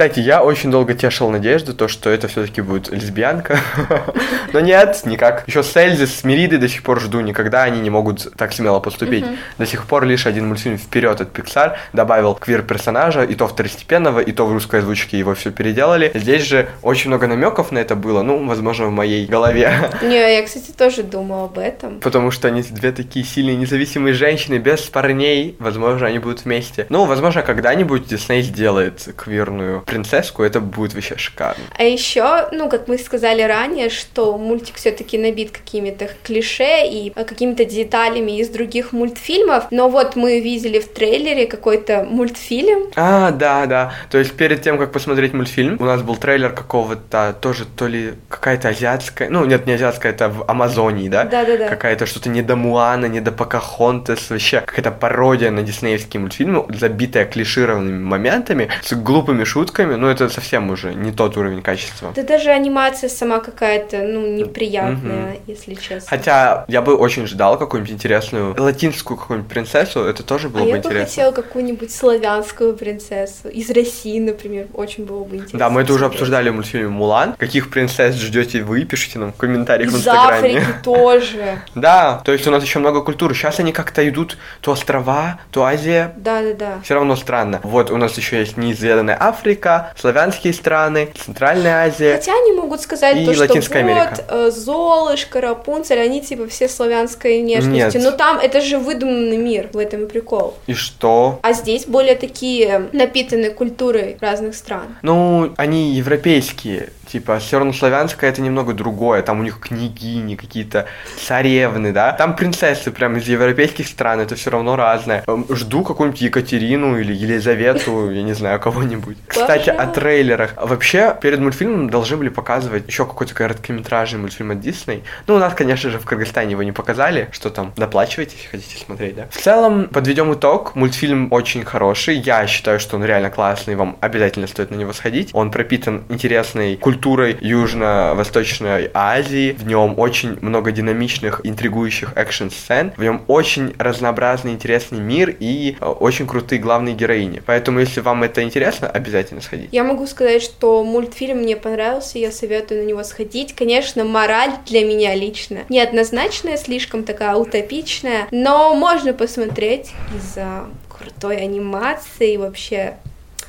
Кстати, 0.00 0.20
я 0.20 0.42
очень 0.42 0.70
долго 0.70 0.94
тешил 0.94 1.28
надежду, 1.28 1.74
то, 1.74 1.86
что 1.86 2.08
это 2.08 2.26
все-таки 2.26 2.62
будет 2.62 2.88
лесбиянка. 2.88 3.60
Но 4.54 4.60
нет, 4.60 5.02
никак. 5.04 5.44
Еще 5.46 5.62
Сельзи 5.62 6.06
с 6.06 6.24
Миридой 6.24 6.58
до 6.58 6.70
сих 6.70 6.82
пор 6.82 7.02
жду, 7.02 7.20
никогда 7.20 7.64
они 7.64 7.80
не 7.80 7.90
могут 7.90 8.32
так 8.34 8.54
смело 8.54 8.80
поступить. 8.80 9.26
До 9.58 9.66
сих 9.66 9.84
пор 9.84 10.06
лишь 10.06 10.26
один 10.26 10.48
мультфильм 10.48 10.78
вперед 10.78 11.20
от 11.20 11.36
Pixar 11.36 11.76
добавил 11.92 12.34
квир-персонажа, 12.34 13.24
и 13.24 13.34
то 13.34 13.46
второстепенного, 13.46 14.20
и 14.20 14.32
то 14.32 14.46
в 14.46 14.52
русской 14.54 14.80
озвучке 14.80 15.18
его 15.18 15.34
все 15.34 15.50
переделали. 15.50 16.10
Здесь 16.14 16.44
же 16.44 16.70
очень 16.80 17.10
много 17.10 17.26
намеков 17.26 17.70
на 17.70 17.76
это 17.78 17.94
было, 17.94 18.22
ну, 18.22 18.46
возможно, 18.46 18.86
в 18.86 18.92
моей 18.92 19.26
голове. 19.26 19.70
Не, 20.02 20.36
я, 20.36 20.42
кстати, 20.42 20.70
тоже 20.70 21.02
думала 21.02 21.44
об 21.44 21.58
этом. 21.58 22.00
Потому 22.00 22.30
что 22.30 22.48
они 22.48 22.62
две 22.62 22.92
такие 22.92 23.22
сильные 23.22 23.56
независимые 23.56 24.14
женщины 24.14 24.56
без 24.56 24.80
парней, 24.80 25.56
возможно, 25.58 26.06
они 26.06 26.20
будут 26.20 26.46
вместе. 26.46 26.86
Ну, 26.88 27.04
возможно, 27.04 27.42
когда-нибудь 27.42 28.06
Дисней 28.06 28.40
сделает 28.40 29.06
квирную 29.14 29.84
принцесску, 29.90 30.42
это 30.42 30.60
будет 30.60 30.94
вообще 30.94 31.16
шикарно. 31.16 31.64
А 31.76 31.82
еще, 31.82 32.48
ну, 32.52 32.68
как 32.68 32.88
мы 32.88 32.98
сказали 32.98 33.42
ранее, 33.42 33.90
что 33.90 34.38
мультик 34.38 34.76
все-таки 34.76 35.18
набит 35.18 35.50
какими-то 35.50 36.08
клише 36.22 36.86
и 36.86 37.10
какими-то 37.10 37.64
деталями 37.64 38.38
из 38.38 38.48
других 38.48 38.92
мультфильмов, 38.92 39.64
но 39.70 39.88
вот 39.88 40.16
мы 40.16 40.40
видели 40.40 40.78
в 40.78 40.88
трейлере 40.88 41.46
какой-то 41.46 42.06
мультфильм. 42.08 42.90
А, 42.96 43.30
да, 43.30 43.66
да. 43.66 43.92
То 44.10 44.18
есть 44.18 44.32
перед 44.32 44.62
тем, 44.62 44.78
как 44.78 44.92
посмотреть 44.92 45.32
мультфильм, 45.32 45.76
у 45.80 45.84
нас 45.84 46.02
был 46.02 46.16
трейлер 46.16 46.52
какого-то 46.52 47.36
тоже 47.40 47.64
то 47.64 47.86
ли 47.86 48.14
какая-то 48.28 48.68
азиатская, 48.68 49.28
ну, 49.30 49.44
нет, 49.44 49.66
не 49.66 49.72
азиатская, 49.72 50.12
это 50.12 50.28
в 50.28 50.44
Амазонии, 50.48 51.08
да? 51.08 51.24
Да, 51.24 51.44
да, 51.44 51.56
да. 51.56 51.68
Какая-то 51.68 52.06
что-то 52.06 52.28
не 52.28 52.42
до 52.42 52.56
Муана, 52.56 53.06
не 53.06 53.20
до 53.20 53.32
Покахонтес, 53.32 54.30
вообще 54.30 54.60
какая-то 54.60 54.90
пародия 54.90 55.50
на 55.50 55.62
диснеевские 55.62 56.20
мультфильмы, 56.20 56.64
забитая 56.68 57.24
клишированными 57.24 58.02
моментами, 58.02 58.68
с 58.82 58.92
глупыми 58.92 59.44
шутками, 59.44 59.79
ну, 59.84 60.08
это 60.08 60.28
совсем 60.28 60.70
уже 60.70 60.94
не 60.94 61.12
тот 61.12 61.36
уровень 61.36 61.62
качества. 61.62 62.12
Да 62.14 62.22
даже 62.22 62.50
анимация 62.50 63.08
сама 63.08 63.40
какая-то, 63.40 63.98
ну, 63.98 64.26
неприятная, 64.26 65.34
mm-hmm. 65.34 65.40
если 65.46 65.74
честно. 65.74 66.08
Хотя 66.08 66.64
я 66.68 66.82
бы 66.82 66.94
очень 66.96 67.26
ждал 67.26 67.58
какую-нибудь 67.58 67.92
интересную 67.92 68.54
латинскую 68.58 69.16
какую-нибудь 69.16 69.50
принцессу, 69.50 70.00
это 70.00 70.22
тоже 70.22 70.48
было 70.48 70.62
а 70.62 70.64
бы 70.64 70.70
я 70.70 70.78
интересно. 70.78 71.00
бы 71.00 71.06
хотела 71.06 71.32
какую-нибудь 71.32 71.92
славянскую 71.92 72.76
принцессу, 72.76 73.48
из 73.48 73.70
России, 73.70 74.18
например, 74.18 74.66
очень 74.74 75.04
было 75.04 75.24
бы 75.24 75.36
интересно. 75.36 75.58
Да, 75.58 75.70
мы 75.70 75.82
это 75.82 75.92
уже 75.92 76.06
обсуждали 76.06 76.50
в 76.50 76.54
мультфильме 76.54 76.88
«Мулан». 76.88 77.34
Каких 77.34 77.70
принцесс 77.70 78.16
ждете 78.16 78.62
вы? 78.62 78.84
Пишите 78.84 79.18
нам 79.18 79.32
в 79.32 79.36
комментариях 79.36 79.90
из 79.90 79.94
в 79.94 79.98
Инстаграме. 79.98 80.58
Африки 80.58 80.74
тоже. 80.84 81.58
Да, 81.74 82.20
то 82.24 82.32
есть 82.32 82.46
у 82.46 82.50
нас 82.50 82.62
еще 82.62 82.78
много 82.78 83.02
культур. 83.02 83.34
Сейчас 83.34 83.60
они 83.60 83.72
как-то 83.72 84.06
идут 84.08 84.38
то 84.60 84.72
острова, 84.72 85.40
то 85.50 85.64
Азия. 85.64 86.12
Да, 86.16 86.42
да, 86.42 86.54
да. 86.54 86.80
Все 86.82 86.94
равно 86.94 87.16
странно. 87.16 87.60
Вот 87.62 87.90
у 87.90 87.96
нас 87.96 88.16
еще 88.16 88.38
есть 88.38 88.56
неизведанная 88.56 89.16
Африка, 89.20 89.59
славянские 89.96 90.52
страны, 90.52 91.08
Центральная 91.24 91.86
Азия. 91.86 92.14
Хотя 92.14 92.32
они 92.32 92.52
могут 92.52 92.80
сказать 92.80 93.16
и 93.16 93.26
то, 93.26 93.32
что 93.32 93.42
Латинская 93.42 93.82
вот 93.82 93.90
Америка. 93.90 94.24
э, 94.28 94.50
Золушка, 94.50 95.40
Рапунцель, 95.40 96.00
они 96.00 96.20
типа 96.20 96.46
все 96.48 96.68
славянской 96.68 97.42
внешности. 97.42 97.96
Нет. 97.96 98.04
Но 98.04 98.12
там 98.12 98.38
это 98.38 98.60
же 98.60 98.78
выдуманный 98.78 99.36
мир, 99.36 99.68
в 99.72 99.78
этом 99.78 100.04
и 100.04 100.06
прикол. 100.06 100.54
И 100.66 100.74
что? 100.74 101.38
А 101.42 101.52
здесь 101.52 101.86
более 101.86 102.14
такие 102.16 102.88
напитаны 102.92 103.50
культурой 103.50 104.16
разных 104.20 104.54
стран. 104.54 104.96
Ну, 105.02 105.52
они 105.56 105.92
европейские. 105.92 106.90
Типа, 107.10 107.40
все 107.40 107.58
равно 107.58 107.72
славянское 107.72 108.30
это 108.30 108.40
немного 108.40 108.72
другое. 108.72 109.22
Там 109.22 109.40
у 109.40 109.42
них 109.42 109.58
княгини, 109.58 110.36
какие-то 110.36 110.86
царевны, 111.26 111.92
да. 111.92 112.12
Там 112.12 112.36
принцессы 112.36 112.92
прям 112.92 113.16
из 113.16 113.26
европейских 113.26 113.88
стран, 113.88 114.20
это 114.20 114.36
все 114.36 114.50
равно 114.50 114.76
разное. 114.76 115.24
Эм, 115.26 115.44
Жду 115.50 115.82
какую-нибудь 115.82 116.20
Екатерину 116.20 117.00
или 117.00 117.12
Елизавету, 117.12 118.10
я 118.12 118.22
не 118.22 118.32
знаю, 118.32 118.60
кого-нибудь. 118.60 119.16
Кстати, 119.26 119.70
о 119.70 119.88
трейлерах. 119.88 120.54
Вообще, 120.56 121.16
перед 121.20 121.40
мультфильмом 121.40 121.90
должны 121.90 122.16
были 122.16 122.28
показывать 122.28 122.86
еще 122.86 123.04
какой-то 123.04 123.34
короткометражный 123.34 124.20
мультфильм 124.20 124.52
от 124.52 124.60
Дисней. 124.60 125.02
Ну, 125.26 125.34
у 125.34 125.38
нас, 125.38 125.52
конечно 125.54 125.90
же, 125.90 125.98
в 125.98 126.04
Кыргызстане 126.04 126.52
его 126.52 126.62
не 126.62 126.72
показали. 126.72 127.28
Что 127.32 127.50
там, 127.50 127.72
доплачивайте, 127.76 128.36
если 128.36 128.48
хотите 128.48 128.84
смотреть, 128.84 129.16
да. 129.16 129.26
В 129.32 129.36
целом, 129.36 129.88
подведем 129.88 130.32
итог. 130.32 130.76
Мультфильм 130.76 131.26
очень 131.32 131.64
хороший. 131.64 132.18
Я 132.18 132.46
считаю, 132.46 132.78
что 132.78 132.94
он 132.94 133.04
реально 133.04 133.30
классный. 133.30 133.74
Вам 133.74 133.96
обязательно 134.00 134.46
стоит 134.46 134.70
на 134.70 134.76
него 134.76 134.92
сходить. 134.92 135.30
Он 135.32 135.50
пропитан 135.50 136.04
интересной 136.08 136.76
культурой 136.76 136.99
Южно-Восточной 137.40 138.90
Азии. 138.94 139.52
В 139.52 139.66
нем 139.66 139.98
очень 139.98 140.38
много 140.40 140.72
динамичных, 140.72 141.40
интригующих 141.44 142.12
экшн-сцен. 142.16 142.92
В 142.96 143.02
нем 143.02 143.22
очень 143.26 143.74
разнообразный, 143.78 144.52
интересный 144.52 145.00
мир 145.00 145.34
и 145.38 145.76
э, 145.80 145.84
очень 145.84 146.26
крутые 146.26 146.60
главные 146.60 146.94
героини. 146.94 147.42
Поэтому, 147.44 147.80
если 147.80 148.00
вам 148.00 148.22
это 148.22 148.42
интересно, 148.42 148.88
обязательно 148.88 149.40
сходите. 149.40 149.68
Я 149.72 149.84
могу 149.84 150.06
сказать, 150.06 150.42
что 150.42 150.84
мультфильм 150.84 151.38
мне 151.38 151.56
понравился, 151.56 152.18
я 152.18 152.32
советую 152.32 152.82
на 152.82 152.86
него 152.86 153.02
сходить. 153.04 153.54
Конечно, 153.54 154.04
мораль 154.04 154.52
для 154.66 154.84
меня 154.84 155.14
лично 155.14 155.60
неоднозначная, 155.68 156.56
слишком 156.56 157.04
такая 157.04 157.34
утопичная, 157.36 158.26
но 158.30 158.74
можно 158.74 159.12
посмотреть 159.12 159.92
из-за 160.16 160.66
крутой 160.88 161.38
анимации 161.38 162.34
и 162.34 162.36
вообще 162.36 162.96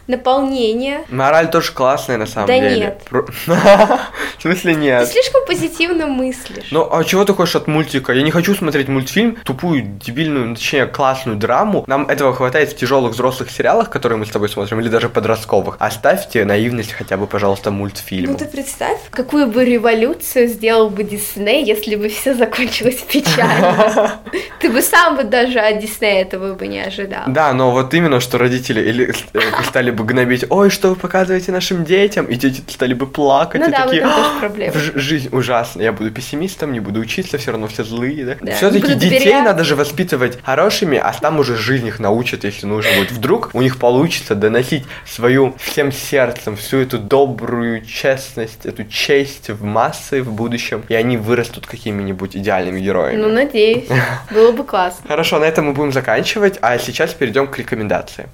наполнение. 0.08 1.02
Мораль 1.10 1.50
тоже 1.50 1.72
классная 1.72 2.18
на 2.18 2.26
самом 2.26 2.48
Да 2.48 2.60
деле. 2.60 2.78
нет. 2.78 3.02
Про- 3.10 3.26
В 4.38 4.42
смысле 4.42 4.74
Ты 4.74 4.80
нет? 4.80 5.08
слишком 5.08 5.46
позитивно 5.46 6.08
мыслишь. 6.08 6.70
Ну, 6.72 6.88
а 6.92 7.04
чего 7.04 7.26
ты 7.26 7.34
хочешь 7.34 7.56
от 7.56 7.68
мультика? 7.68 8.12
Я 8.14 8.24
не 8.24 8.32
хочу 8.32 8.56
смотреть 8.56 8.88
мультфильм, 8.88 9.38
тупую, 9.44 9.84
дебильную, 9.84 10.48
ну, 10.50 10.56
точнее, 10.56 10.88
классную 10.88 11.38
драму. 11.38 11.84
Нам 11.88 12.08
этого 12.08 12.34
хватает 12.34 12.72
в 12.72 12.76
тяжелых 12.78 13.14
взрослых 13.14 13.52
сериалах, 13.52 13.90
которые 13.90 14.18
мы 14.18 14.26
с 14.26 14.30
тобой 14.30 14.50
смотрим, 14.50 14.80
или 14.80 14.90
даже 14.90 15.10
подростковых. 15.10 15.76
Оставьте 15.80 16.44
наивность 16.46 16.94
хотя 16.94 17.18
бы, 17.18 17.28
пожалуйста, 17.28 17.72
мультфильму. 17.72 18.32
Ну 18.34 18.38
ты 18.38 18.46
представь, 18.46 19.00
какую 19.12 19.48
бы 19.48 19.64
революцию 19.64 20.48
сделал 20.48 20.90
бы 20.90 21.04
Дисней, 21.04 21.64
если 21.64 21.96
бы 21.96 22.10
все 22.10 22.34
закончилось 22.34 23.04
печально. 23.12 24.20
Ты 24.60 24.70
бы 24.70 24.82
сам 24.82 25.18
бы 25.18 25.24
даже 25.24 25.60
от 25.60 25.80
Диснея 25.80 26.22
этого 26.22 26.54
бы 26.54 26.68
не 26.68 26.80
ожидал. 26.80 27.24
Да, 27.28 27.52
но 27.54 27.72
вот 27.72 27.94
именно, 27.94 28.20
что 28.20 28.38
родители 28.38 28.80
или 28.82 29.14
э, 29.34 29.42
стали 29.66 29.92
бы 29.92 30.01
гнобить, 30.04 30.46
ой, 30.50 30.70
что 30.70 30.90
вы 30.90 30.96
показываете 30.96 31.52
нашим 31.52 31.84
детям, 31.84 32.26
и 32.26 32.36
дети 32.36 32.64
стали 32.68 32.94
бы 32.94 33.08
плакать, 33.08 33.62
Ну 33.62 33.68
и 33.68 33.72
да, 33.72 33.86
такие, 33.86 34.02
этом 34.02 34.12
тоже 34.16 34.30
«А, 34.36 34.40
проблема. 34.40 34.74
жизнь 34.96 35.30
ужасна, 35.32 35.82
я 35.82 35.92
буду 35.92 36.12
пессимистом, 36.12 36.72
не 36.72 36.80
буду 36.80 37.00
учиться, 37.00 37.38
все 37.38 37.52
равно 37.52 37.68
все 37.68 37.84
злые, 37.84 38.26
да? 38.26 38.36
Да, 38.42 38.54
Все-таки 38.54 38.94
детей 38.96 39.42
надо 39.42 39.64
же 39.64 39.76
воспитывать 39.76 40.40
хорошими, 40.44 40.98
а 40.98 41.14
там 41.14 41.40
уже 41.40 41.56
жизнь 41.56 41.88
их 41.88 42.00
научит, 42.00 42.44
если 42.44 42.66
нужно 42.68 42.92
будет. 42.98 43.12
Вдруг 43.12 43.52
у 43.54 43.62
них 43.62 43.78
получится 43.78 44.36
доносить 44.36 44.84
свою 45.06 45.56
всем 45.58 45.92
сердцем, 45.92 46.56
всю 46.56 46.78
эту 46.78 46.98
добрую 46.98 47.86
честность, 47.86 48.66
эту 48.66 48.84
честь 48.86 49.50
в 49.50 49.64
массы 49.64 50.22
в 50.22 50.32
будущем, 50.32 50.84
и 50.90 50.96
они 50.96 51.18
вырастут 51.18 51.68
какими-нибудь 51.68 52.36
идеальными 52.36 52.80
героями. 52.80 53.22
Ну, 53.22 53.30
надеюсь. 53.30 53.88
Было 54.32 54.52
бы 54.52 54.64
классно. 54.64 55.04
Хорошо, 55.08 55.40
на 55.40 55.46
этом 55.46 55.66
мы 55.68 55.74
будем 55.74 55.92
заканчивать, 55.92 56.58
а 56.62 56.78
сейчас 56.78 57.14
перейдем 57.14 57.48
к 57.48 57.58
рекомендации. 57.58 58.28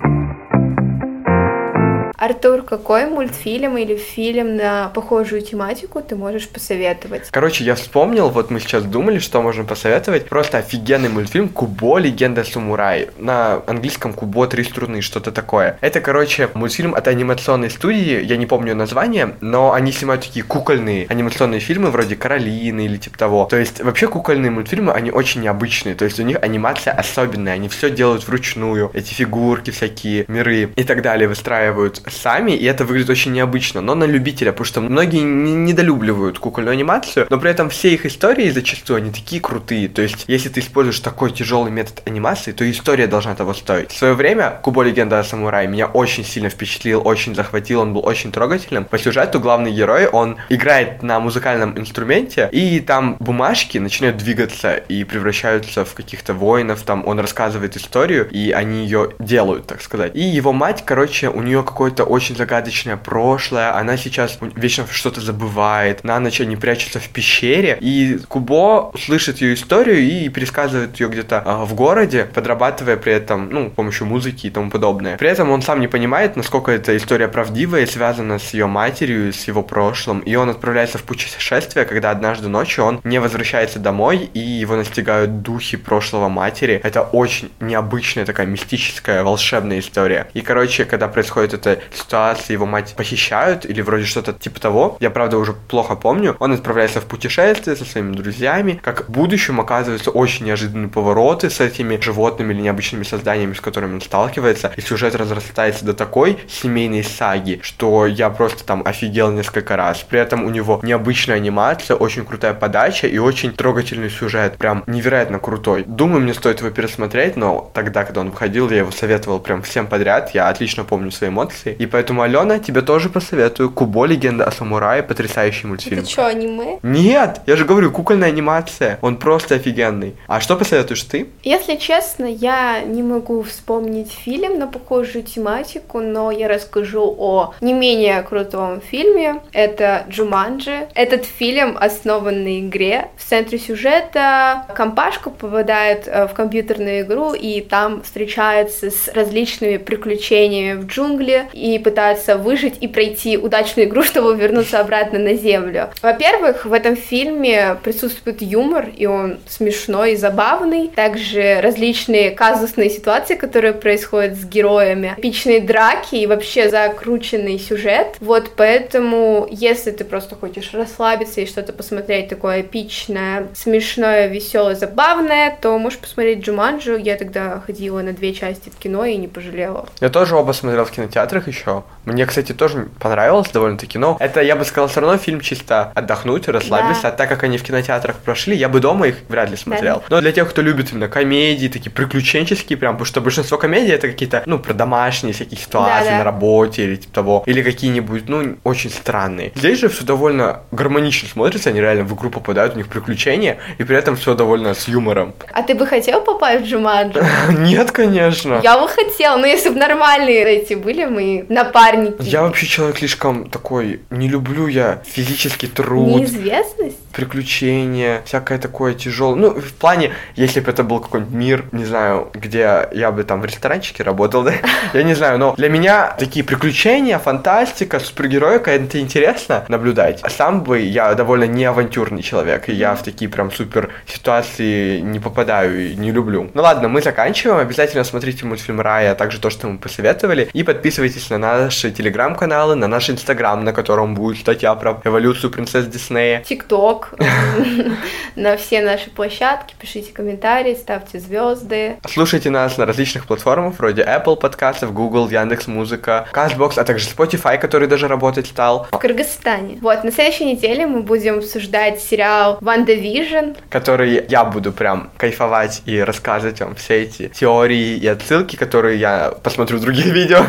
Артур, 2.18 2.64
какой 2.64 3.06
мультфильм 3.06 3.78
или 3.78 3.96
фильм 3.96 4.56
на 4.56 4.90
похожую 4.90 5.44
тематику 5.44 6.02
ты 6.02 6.16
можешь 6.16 6.50
посоветовать? 6.50 7.28
Короче, 7.30 7.64
я 7.64 7.76
вспомнил, 7.76 8.30
вот 8.30 8.50
мы 8.50 8.60
сейчас 8.60 8.84
думали, 8.86 9.20
что 9.20 9.40
можем 9.44 9.68
посоветовать. 9.68 10.28
Просто 10.28 10.58
офигенный 10.58 11.10
мультфильм 11.10 11.48
Кубо 11.48 12.00
Легенда 12.00 12.44
Самурай. 12.44 13.10
На 13.20 13.62
английском 13.68 14.14
Кубо 14.14 14.48
Три 14.48 14.64
струны, 14.64 15.02
что-то 15.02 15.32
такое. 15.32 15.78
Это, 15.82 16.02
короче, 16.02 16.50
мультфильм 16.56 16.96
от 16.96 17.08
анимационной 17.08 17.70
студии, 17.70 18.24
я 18.24 18.38
не 18.38 18.48
помню 18.48 18.74
название, 18.74 19.36
но 19.40 19.74
они 19.74 19.92
снимают 19.92 20.24
такие 20.24 20.44
кукольные 20.44 21.06
анимационные 21.10 21.60
фильмы 21.60 21.92
вроде 21.92 22.16
Каролины 22.16 22.86
или 22.86 22.98
типа 22.98 23.20
того. 23.20 23.46
То 23.46 23.58
есть 23.58 23.80
вообще 23.84 24.08
кукольные 24.08 24.50
мультфильмы, 24.50 24.92
они 24.92 25.12
очень 25.12 25.42
необычные. 25.42 25.94
То 25.94 26.06
есть 26.06 26.20
у 26.20 26.24
них 26.24 26.38
анимация 26.42 26.94
особенная, 26.94 27.54
они 27.54 27.70
все 27.70 27.92
делают 27.92 28.28
вручную. 28.28 28.90
Эти 28.96 29.14
фигурки 29.14 29.70
всякие, 29.70 30.26
миры 30.28 30.72
и 30.76 30.84
так 30.84 31.04
далее 31.04 31.28
выстраивают 31.28 32.02
сами, 32.12 32.52
и 32.52 32.66
это 32.66 32.86
выглядит 32.86 33.10
очень 33.10 33.34
необычно, 33.34 33.82
но 33.82 33.96
на 33.96 34.06
любителя, 34.06 34.52
потому 34.52 34.66
что 34.66 34.82
многие 34.82 35.22
не- 35.22 35.54
недолюбливают 35.54 36.40
кукольную 36.40 36.74
анимацию, 36.74 37.28
но 37.30 37.40
при 37.40 37.52
этом 37.52 37.70
все 37.70 37.94
их 37.94 38.06
истории 38.06 38.50
зачастую 38.50 38.98
они 38.98 39.12
такие 39.12 39.42
крутые. 39.42 39.88
То 39.88 40.02
есть, 40.02 40.26
если 40.28 40.50
ты 40.50 40.60
используешь 40.60 41.00
такой 41.00 41.32
тяжелый 41.32 41.72
метод 41.72 42.02
анимации, 42.06 42.52
то 42.52 42.70
история 42.70 43.08
должна 43.08 43.36
того 43.36 43.54
стоить. 43.54 43.92
В 43.92 43.98
свое 43.98 44.14
время 44.14 44.60
Кубо 44.62 44.84
Легенда 44.84 45.20
о 45.20 45.24
самурае 45.24 45.68
меня 45.68 45.88
очень 45.88 46.26
сильно 46.26 46.50
впечатлил, 46.50 47.02
очень 47.06 47.36
захватил, 47.36 47.82
он 47.82 47.94
был 47.94 48.06
очень 48.06 48.32
трогательным. 48.32 48.86
По 48.86 48.98
сюжету 48.98 49.40
главный 49.40 49.72
герой, 49.72 50.08
он 50.08 50.38
играет 50.50 51.04
на 51.04 51.20
музыкальном 51.20 51.78
инструменте, 51.78 52.50
и 52.52 52.80
там 52.80 53.18
бумажки 53.20 53.78
начинают 53.78 54.18
двигаться 54.18 54.76
и 54.76 55.04
превращаются 55.04 55.86
в 55.86 55.94
каких-то 55.94 56.34
воинов, 56.34 56.82
там 56.82 57.06
он 57.08 57.20
рассказывает 57.20 57.76
историю, 57.78 58.30
и 58.30 58.52
они 58.52 58.84
ее 58.84 59.12
делают, 59.20 59.68
так 59.68 59.82
сказать. 59.82 60.16
И 60.16 60.22
его 60.22 60.54
мать, 60.54 60.84
короче, 60.86 61.30
у 61.30 61.42
нее 61.42 61.64
какое-то 61.64 61.97
какое-то 61.98 62.04
очень 62.04 62.36
загадочное 62.36 62.98
прошлое, 62.98 63.76
она 63.76 63.98
сейчас 63.98 64.38
вечно 64.56 64.86
что-то 64.90 65.22
забывает, 65.22 66.04
на 66.04 66.20
ночь 66.20 66.42
они 66.42 66.56
прячутся 66.56 67.00
в 67.00 67.10
пещере, 67.10 67.78
и 67.82 68.20
Кубо 68.28 68.92
слышит 69.00 69.42
ее 69.42 69.54
историю 69.54 70.00
и 70.00 70.30
пересказывает 70.30 71.00
ее 71.00 71.10
где-то 71.10 71.42
а, 71.44 71.66
в 71.66 71.74
городе, 71.74 72.26
подрабатывая 72.26 72.98
при 72.98 73.14
этом, 73.14 73.50
ну, 73.50 73.70
с 73.70 73.74
помощью 73.74 74.08
музыки 74.08 74.48
и 74.48 74.50
тому 74.50 74.70
подобное. 74.70 75.18
При 75.18 75.30
этом 75.30 75.50
он 75.50 75.62
сам 75.62 75.80
не 75.80 75.88
понимает, 75.88 76.36
насколько 76.36 76.72
эта 76.72 76.96
история 76.96 77.28
правдивая 77.28 77.84
и 77.84 77.86
связана 77.86 78.38
с 78.38 78.54
ее 78.54 78.68
матерью, 78.68 79.34
с 79.34 79.48
его 79.48 79.64
прошлым, 79.64 80.20
и 80.20 80.36
он 80.36 80.50
отправляется 80.50 80.98
в 80.98 81.04
путешествие, 81.04 81.86
когда 81.86 82.12
однажды 82.12 82.48
ночью 82.48 82.86
он 82.86 83.02
не 83.04 83.20
возвращается 83.20 83.80
домой, 83.80 84.30
и 84.34 84.40
его 84.40 84.76
настигают 84.76 85.42
духи 85.42 85.78
прошлого 85.78 86.30
матери. 86.30 86.80
Это 86.84 87.02
очень 87.02 87.50
необычная 87.60 88.26
такая 88.26 88.46
мистическая, 88.46 89.24
волшебная 89.24 89.80
история. 89.80 90.28
И, 90.34 90.42
короче, 90.42 90.86
когда 90.86 91.08
происходит 91.08 91.54
эта 91.54 91.80
ситуация, 91.94 92.54
его 92.54 92.66
мать 92.66 92.94
похищают, 92.96 93.66
или 93.66 93.82
вроде 93.82 94.06
что-то 94.06 94.34
типа 94.34 94.60
того, 94.60 94.98
я, 95.00 95.10
правда, 95.10 95.38
уже 95.38 95.54
плохо 95.54 95.96
помню, 95.96 96.36
он 96.40 96.54
отправляется 96.54 97.02
в 97.02 97.06
путешествие 97.06 97.76
со 97.76 97.86
своими 97.86 98.14
друзьями, 98.14 98.80
как 98.84 99.08
в 99.08 99.12
будущем 99.12 99.60
оказываются 99.60 100.12
очень 100.12 100.46
неожиданные 100.46 100.90
повороты 100.90 101.50
с 101.50 101.60
этими 101.60 102.00
животными 102.02 102.54
или 102.54 102.62
необычными 102.62 103.04
созданиями, 103.04 103.54
с 103.54 103.62
которыми 103.62 103.96
он 103.96 104.02
сталкивается, 104.02 104.72
и 104.76 104.82
сюжет 104.82 105.16
разрастается 105.16 105.86
до 105.86 105.94
такой 105.94 106.38
семейной 106.48 107.04
саги, 107.04 107.60
что 107.64 108.06
я 108.06 108.30
просто 108.30 108.64
там 108.64 108.82
офигел 108.86 109.32
несколько 109.32 109.76
раз. 109.76 110.00
При 110.00 110.20
этом 110.20 110.46
у 110.46 110.50
него 110.50 110.80
необычная 110.84 111.38
анимация, 111.38 111.96
очень 111.96 112.26
крутая 112.26 112.54
подача 112.54 113.08
и 113.08 113.18
очень 113.18 113.54
трогательный 113.54 114.10
сюжет, 114.10 114.58
прям 114.58 114.84
невероятно 114.88 115.40
крутой. 115.40 115.84
Думаю, 115.86 116.22
мне 116.22 116.34
стоит 116.34 116.60
его 116.60 116.70
пересмотреть, 116.70 117.36
но 117.36 117.72
тогда, 117.74 118.04
когда 118.04 118.22
он 118.22 118.32
выходил, 118.32 118.70
я 118.70 118.78
его 118.78 118.92
советовал 118.92 119.40
прям 119.40 119.62
всем 119.62 119.88
подряд, 119.88 120.32
я 120.34 120.50
отлично 120.50 120.84
помню 120.84 121.12
свои 121.12 121.30
эмоции. 121.30 121.76
И 121.78 121.86
поэтому, 121.86 122.22
Алена, 122.22 122.60
тебе 122.60 122.82
тоже 122.82 123.10
посоветую. 123.10 123.70
Кубо, 123.70 124.06
легенда 124.06 124.46
о 124.46 124.52
самурае, 124.52 125.04
потрясающий 125.04 125.68
мультфильм. 125.68 126.02
Это 126.02 126.10
что, 126.10 126.28
аниме? 126.28 126.80
Нет, 126.84 127.42
я 127.46 127.56
же 127.56 127.66
говорю, 127.66 127.92
кукольная 127.92 128.30
анимация. 128.30 129.00
Он 129.02 129.18
просто 129.18 129.56
офигенный. 129.56 130.16
А 130.28 130.40
что 130.40 130.56
посоветуешь 130.56 131.04
ты? 131.04 131.28
Если 131.44 131.76
честно, 131.76 132.26
я 132.26 132.82
не 132.82 133.04
могу 133.04 133.44
вспомнить 133.44 134.12
фильм 134.12 134.60
на 134.60 134.68
похожую 134.68 135.24
тематику, 135.24 136.00
но 136.00 136.32
я 136.32 136.48
расскажу 136.48 137.16
о 137.18 137.54
не 137.62 137.74
менее 137.74 138.22
крутом 138.24 138.82
фильме. 138.82 139.42
Это 139.54 140.06
Джуманджи. 140.10 140.88
Этот 140.96 141.26
фильм 141.26 141.78
основан 141.80 142.44
на 142.44 142.60
игре. 142.60 143.10
В 143.18 143.24
центре 143.24 143.60
сюжета 143.60 144.66
компашка 144.76 145.30
попадает 145.30 146.08
э, 146.08 146.28
в 146.28 146.34
компьютерную 146.34 147.02
игру 147.02 147.34
и 147.34 147.62
там 147.62 148.02
встречается 148.02 148.90
с 148.90 149.08
различными 149.14 149.78
приключениями 149.78 150.80
в 150.80 150.88
джунгли 150.88 151.48
и 151.54 151.67
пытается 151.78 152.38
выжить 152.38 152.76
и 152.82 152.88
пройти 152.88 153.38
удачную 153.38 153.88
игру, 153.88 154.04
чтобы 154.04 154.36
вернуться 154.36 154.80
обратно 154.80 155.20
на 155.20 155.34
землю. 155.34 155.90
Во-первых, 156.02 156.66
в 156.66 156.74
этом 156.74 156.96
фильме 156.96 157.78
присутствует 157.84 158.42
юмор, 158.42 158.90
и 158.96 159.06
он 159.06 159.40
смешной 159.48 160.14
и 160.14 160.16
забавный. 160.16 160.90
Также 160.90 161.60
различные 161.62 162.32
казусные 162.32 162.90
ситуации, 162.90 163.36
которые 163.36 163.74
происходят 163.74 164.36
с 164.36 164.46
героями, 164.46 165.14
эпичные 165.18 165.62
драки 165.62 166.16
и 166.16 166.28
вообще 166.28 166.70
закрученный 166.70 167.60
сюжет. 167.60 168.16
Вот 168.20 168.52
поэтому, 168.56 169.48
если 169.50 169.92
ты 169.92 170.04
просто 170.04 170.36
хочешь 170.36 170.74
расслабиться 170.74 171.42
и 171.42 171.46
что-то 171.46 171.74
посмотреть 171.74 172.30
такое 172.30 172.62
эпичное, 172.62 173.48
смешное, 173.56 174.28
веселое, 174.28 174.76
забавное, 174.76 175.58
то 175.62 175.78
можешь 175.78 176.00
посмотреть 176.00 176.40
Джуманджу. 176.40 176.96
Я 176.98 177.16
тогда 177.16 177.62
ходила 177.66 178.02
на 178.02 178.14
две 178.14 178.34
части 178.34 178.70
в 178.70 178.78
кино 178.78 179.06
и 179.06 179.18
не 179.18 179.28
пожалела. 179.28 179.88
Я 180.00 180.10
тоже 180.10 180.36
оба 180.36 180.52
смотрел 180.52 180.86
в 180.86 180.92
кинотеатрах 180.92 181.48
еще. 181.48 181.57
Мне, 182.06 182.26
кстати, 182.26 182.54
тоже 182.54 182.88
понравилось 183.00 183.50
довольно-таки, 183.50 183.98
но 183.98 184.18
это, 184.20 184.42
я 184.42 184.56
бы 184.56 184.64
сказал, 184.64 184.88
все 184.88 185.02
равно 185.02 185.18
фильм 185.18 185.42
чисто 185.42 185.92
отдохнуть, 185.94 186.48
расслабиться, 186.48 187.04
да. 187.04 187.10
а 187.10 187.12
так 187.12 187.28
как 187.28 187.44
они 187.44 187.58
в 187.58 187.64
кинотеатрах 187.64 188.16
прошли, 188.18 188.56
я 188.56 188.70
бы 188.70 188.80
дома 188.80 189.08
их 189.08 189.18
вряд 189.28 189.50
ли 189.50 189.58
смотрел. 189.58 189.98
Да. 189.98 190.16
Но 190.16 190.22
для 190.22 190.32
тех, 190.32 190.50
кто 190.50 190.62
любит 190.62 190.92
именно 190.92 191.10
комедии, 191.10 191.68
такие 191.68 191.92
приключенческие 191.92 192.78
прям, 192.78 192.96
потому 192.96 193.06
что 193.06 193.22
большинство 193.22 193.58
комедий 193.58 193.92
это 193.92 194.08
какие-то, 194.08 194.44
ну, 194.46 194.60
про 194.60 194.74
домашние 194.74 195.34
всякие 195.34 195.60
ситуации 195.60 196.06
да, 196.06 196.12
да. 196.12 196.18
на 196.20 196.24
работе 196.24 196.84
или 196.84 196.96
типа 196.96 197.14
того, 197.14 197.44
или 197.46 197.62
какие-нибудь, 197.62 198.30
ну, 198.30 198.58
очень 198.64 198.90
странные. 198.90 199.52
Здесь 199.56 199.80
же 199.80 199.90
все 199.90 200.06
довольно 200.06 200.62
гармонично 200.72 201.28
смотрится, 201.28 201.70
они 201.70 201.82
реально 201.82 202.06
в 202.06 202.16
игру 202.16 202.30
попадают, 202.30 202.76
у 202.76 202.78
них 202.78 202.88
приключения, 202.88 203.58
и 203.78 203.84
при 203.84 203.98
этом 203.98 204.16
все 204.16 204.34
довольно 204.34 204.74
с 204.74 204.88
юмором. 204.88 205.34
А 205.52 205.62
ты 205.62 205.76
бы 205.76 205.86
хотел 205.86 206.22
попасть 206.22 206.64
в 206.64 206.68
Джуманджи? 206.68 207.22
Нет, 207.50 207.92
конечно. 207.92 208.62
Я 208.64 208.80
бы 208.80 208.88
хотела, 208.88 209.38
но 209.38 209.46
если 209.46 209.70
бы 209.70 209.76
нормальные 209.76 210.44
эти 210.44 210.74
были 210.74 211.06
мы 211.06 211.46
напарники. 211.50 212.22
Я 212.22 212.44
вообще 212.44 212.68
человек 212.68 212.98
слишком 212.98 213.50
такой, 213.50 214.02
не 214.10 214.28
люблю 214.28 214.68
я 214.68 215.02
физический 215.06 215.68
труд. 215.68 216.20
Неизвестность? 216.20 216.98
Приключения, 217.14 218.22
всякое 218.26 218.60
такое 218.60 218.94
тяжелое. 218.94 219.36
Ну, 219.36 219.50
в 219.60 219.74
плане, 219.74 220.14
если 220.36 220.60
бы 220.60 220.72
это 220.72 220.84
был 220.84 221.00
какой-нибудь 221.00 221.34
мир, 221.34 221.66
не 221.72 221.86
знаю, 221.86 222.30
где 222.34 222.88
я 222.92 223.12
бы 223.12 223.24
там 223.24 223.42
в 223.42 223.46
ресторанчике 223.46 224.04
работал, 224.04 224.44
да, 224.44 224.54
я 224.94 225.04
не 225.04 225.14
знаю, 225.14 225.40
но 225.40 225.56
для 225.56 225.70
меня 225.70 226.16
такие 226.18 226.46
приключения, 226.46 227.20
фантастика, 227.20 228.00
супергероика, 228.00 228.72
это 228.72 229.00
интересно 229.00 229.66
наблюдать. 229.68 230.20
А 230.24 230.30
сам 230.30 230.64
бы 230.64 230.80
я 230.80 231.14
довольно 231.14 231.46
не 231.46 231.66
авантюрный 231.66 232.22
человек, 232.22 232.70
и 232.70 232.74
я 232.74 232.96
в 232.96 233.04
такие 233.04 233.30
прям 233.30 233.52
супер 233.52 233.90
ситуации 234.06 235.00
не 235.00 235.20
попадаю 235.20 235.92
и 235.92 235.96
не 235.96 236.12
люблю. 236.12 236.50
Ну 236.54 236.62
ладно, 236.62 236.88
мы 236.88 237.02
заканчиваем. 237.02 237.60
Обязательно 237.60 238.04
смотрите 238.04 238.46
мультфильм 238.46 238.82
Рая, 238.82 239.12
а 239.12 239.16
также 239.16 239.40
то, 239.40 239.50
что 239.50 239.68
мы 239.68 239.78
посоветовали. 239.78 240.50
И 240.54 240.64
подписывайтесь 240.64 241.27
на 241.30 241.38
наши 241.38 241.92
телеграм-каналы, 241.92 242.76
на 242.76 242.88
наш 242.88 243.10
инстаграм, 243.10 243.64
на 243.64 243.74
котором 243.74 244.16
будет 244.16 244.40
статья 244.40 244.74
про 244.76 245.02
эволюцию 245.04 245.52
принцесс 245.52 245.86
Диснея. 245.86 246.44
Тикток, 246.44 247.14
на 248.36 248.58
все 248.58 248.82
наши 248.82 249.10
площадки, 249.10 249.76
пишите 249.80 250.12
комментарии, 250.14 250.76
ставьте 250.76 251.20
звезды. 251.20 251.98
Слушайте 252.08 252.50
нас 252.50 252.78
на 252.78 252.86
различных 252.86 253.26
платформах, 253.26 253.76
вроде 253.78 254.04
Apple 254.04 254.38
подкастов, 254.38 254.94
Google, 254.94 255.30
Яндекс 255.30 255.68
Музыка, 255.68 256.28
Castbox, 256.34 256.80
а 256.80 256.84
также 256.84 257.08
Spotify, 257.08 257.58
который 257.58 257.88
даже 257.88 258.08
работать 258.08 258.48
стал. 258.48 258.88
В 258.92 258.98
Кыргызстане. 258.98 259.78
Вот, 259.82 260.04
на 260.04 260.12
следующей 260.12 260.46
неделе 260.46 260.88
мы 260.88 261.02
будем 261.02 261.40
обсуждать 261.40 262.02
сериал 262.02 262.58
WandaVision. 262.62 263.54
Который 263.70 264.26
я 264.28 264.46
буду 264.46 264.72
прям 264.72 265.12
кайфовать 265.18 265.82
и 265.86 266.00
рассказывать 266.00 266.60
вам 266.62 266.76
все 266.76 267.04
эти 267.04 267.28
теории 267.30 267.98
и 267.98 268.08
отсылки, 268.08 268.56
которые 268.56 269.00
я 269.00 269.34
посмотрю 269.44 269.78
в 269.78 269.82
другие 269.82 270.12
видео. 270.12 270.40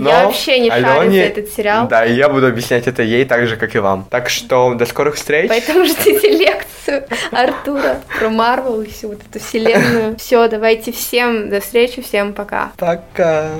Но 0.00 0.10
я 0.10 0.26
вообще 0.26 0.58
не 0.58 0.70
Алене, 0.70 1.22
за 1.22 1.28
этот 1.28 1.48
сериал. 1.50 1.88
Да, 1.88 2.06
и 2.06 2.14
я 2.14 2.28
буду 2.28 2.46
объяснять 2.46 2.86
это 2.86 3.02
ей 3.02 3.24
так 3.24 3.46
же, 3.46 3.56
как 3.56 3.74
и 3.74 3.78
вам. 3.78 4.06
Так 4.10 4.30
что 4.30 4.74
до 4.74 4.86
скорых 4.86 5.16
встреч. 5.16 5.48
Поэтому 5.48 5.84
ждите 5.84 6.30
лекцию 6.38 7.04
Артура 7.30 8.00
про 8.18 8.30
Марвел 8.30 8.80
и 8.82 8.88
всю 8.88 9.08
вот 9.08 9.20
эту 9.28 9.44
вселенную. 9.44 10.16
Все, 10.16 10.48
давайте 10.48 10.92
всем 10.92 11.50
до 11.50 11.60
встречи, 11.60 12.02
всем 12.02 12.32
пока. 12.32 12.72
Пока. 12.76 13.50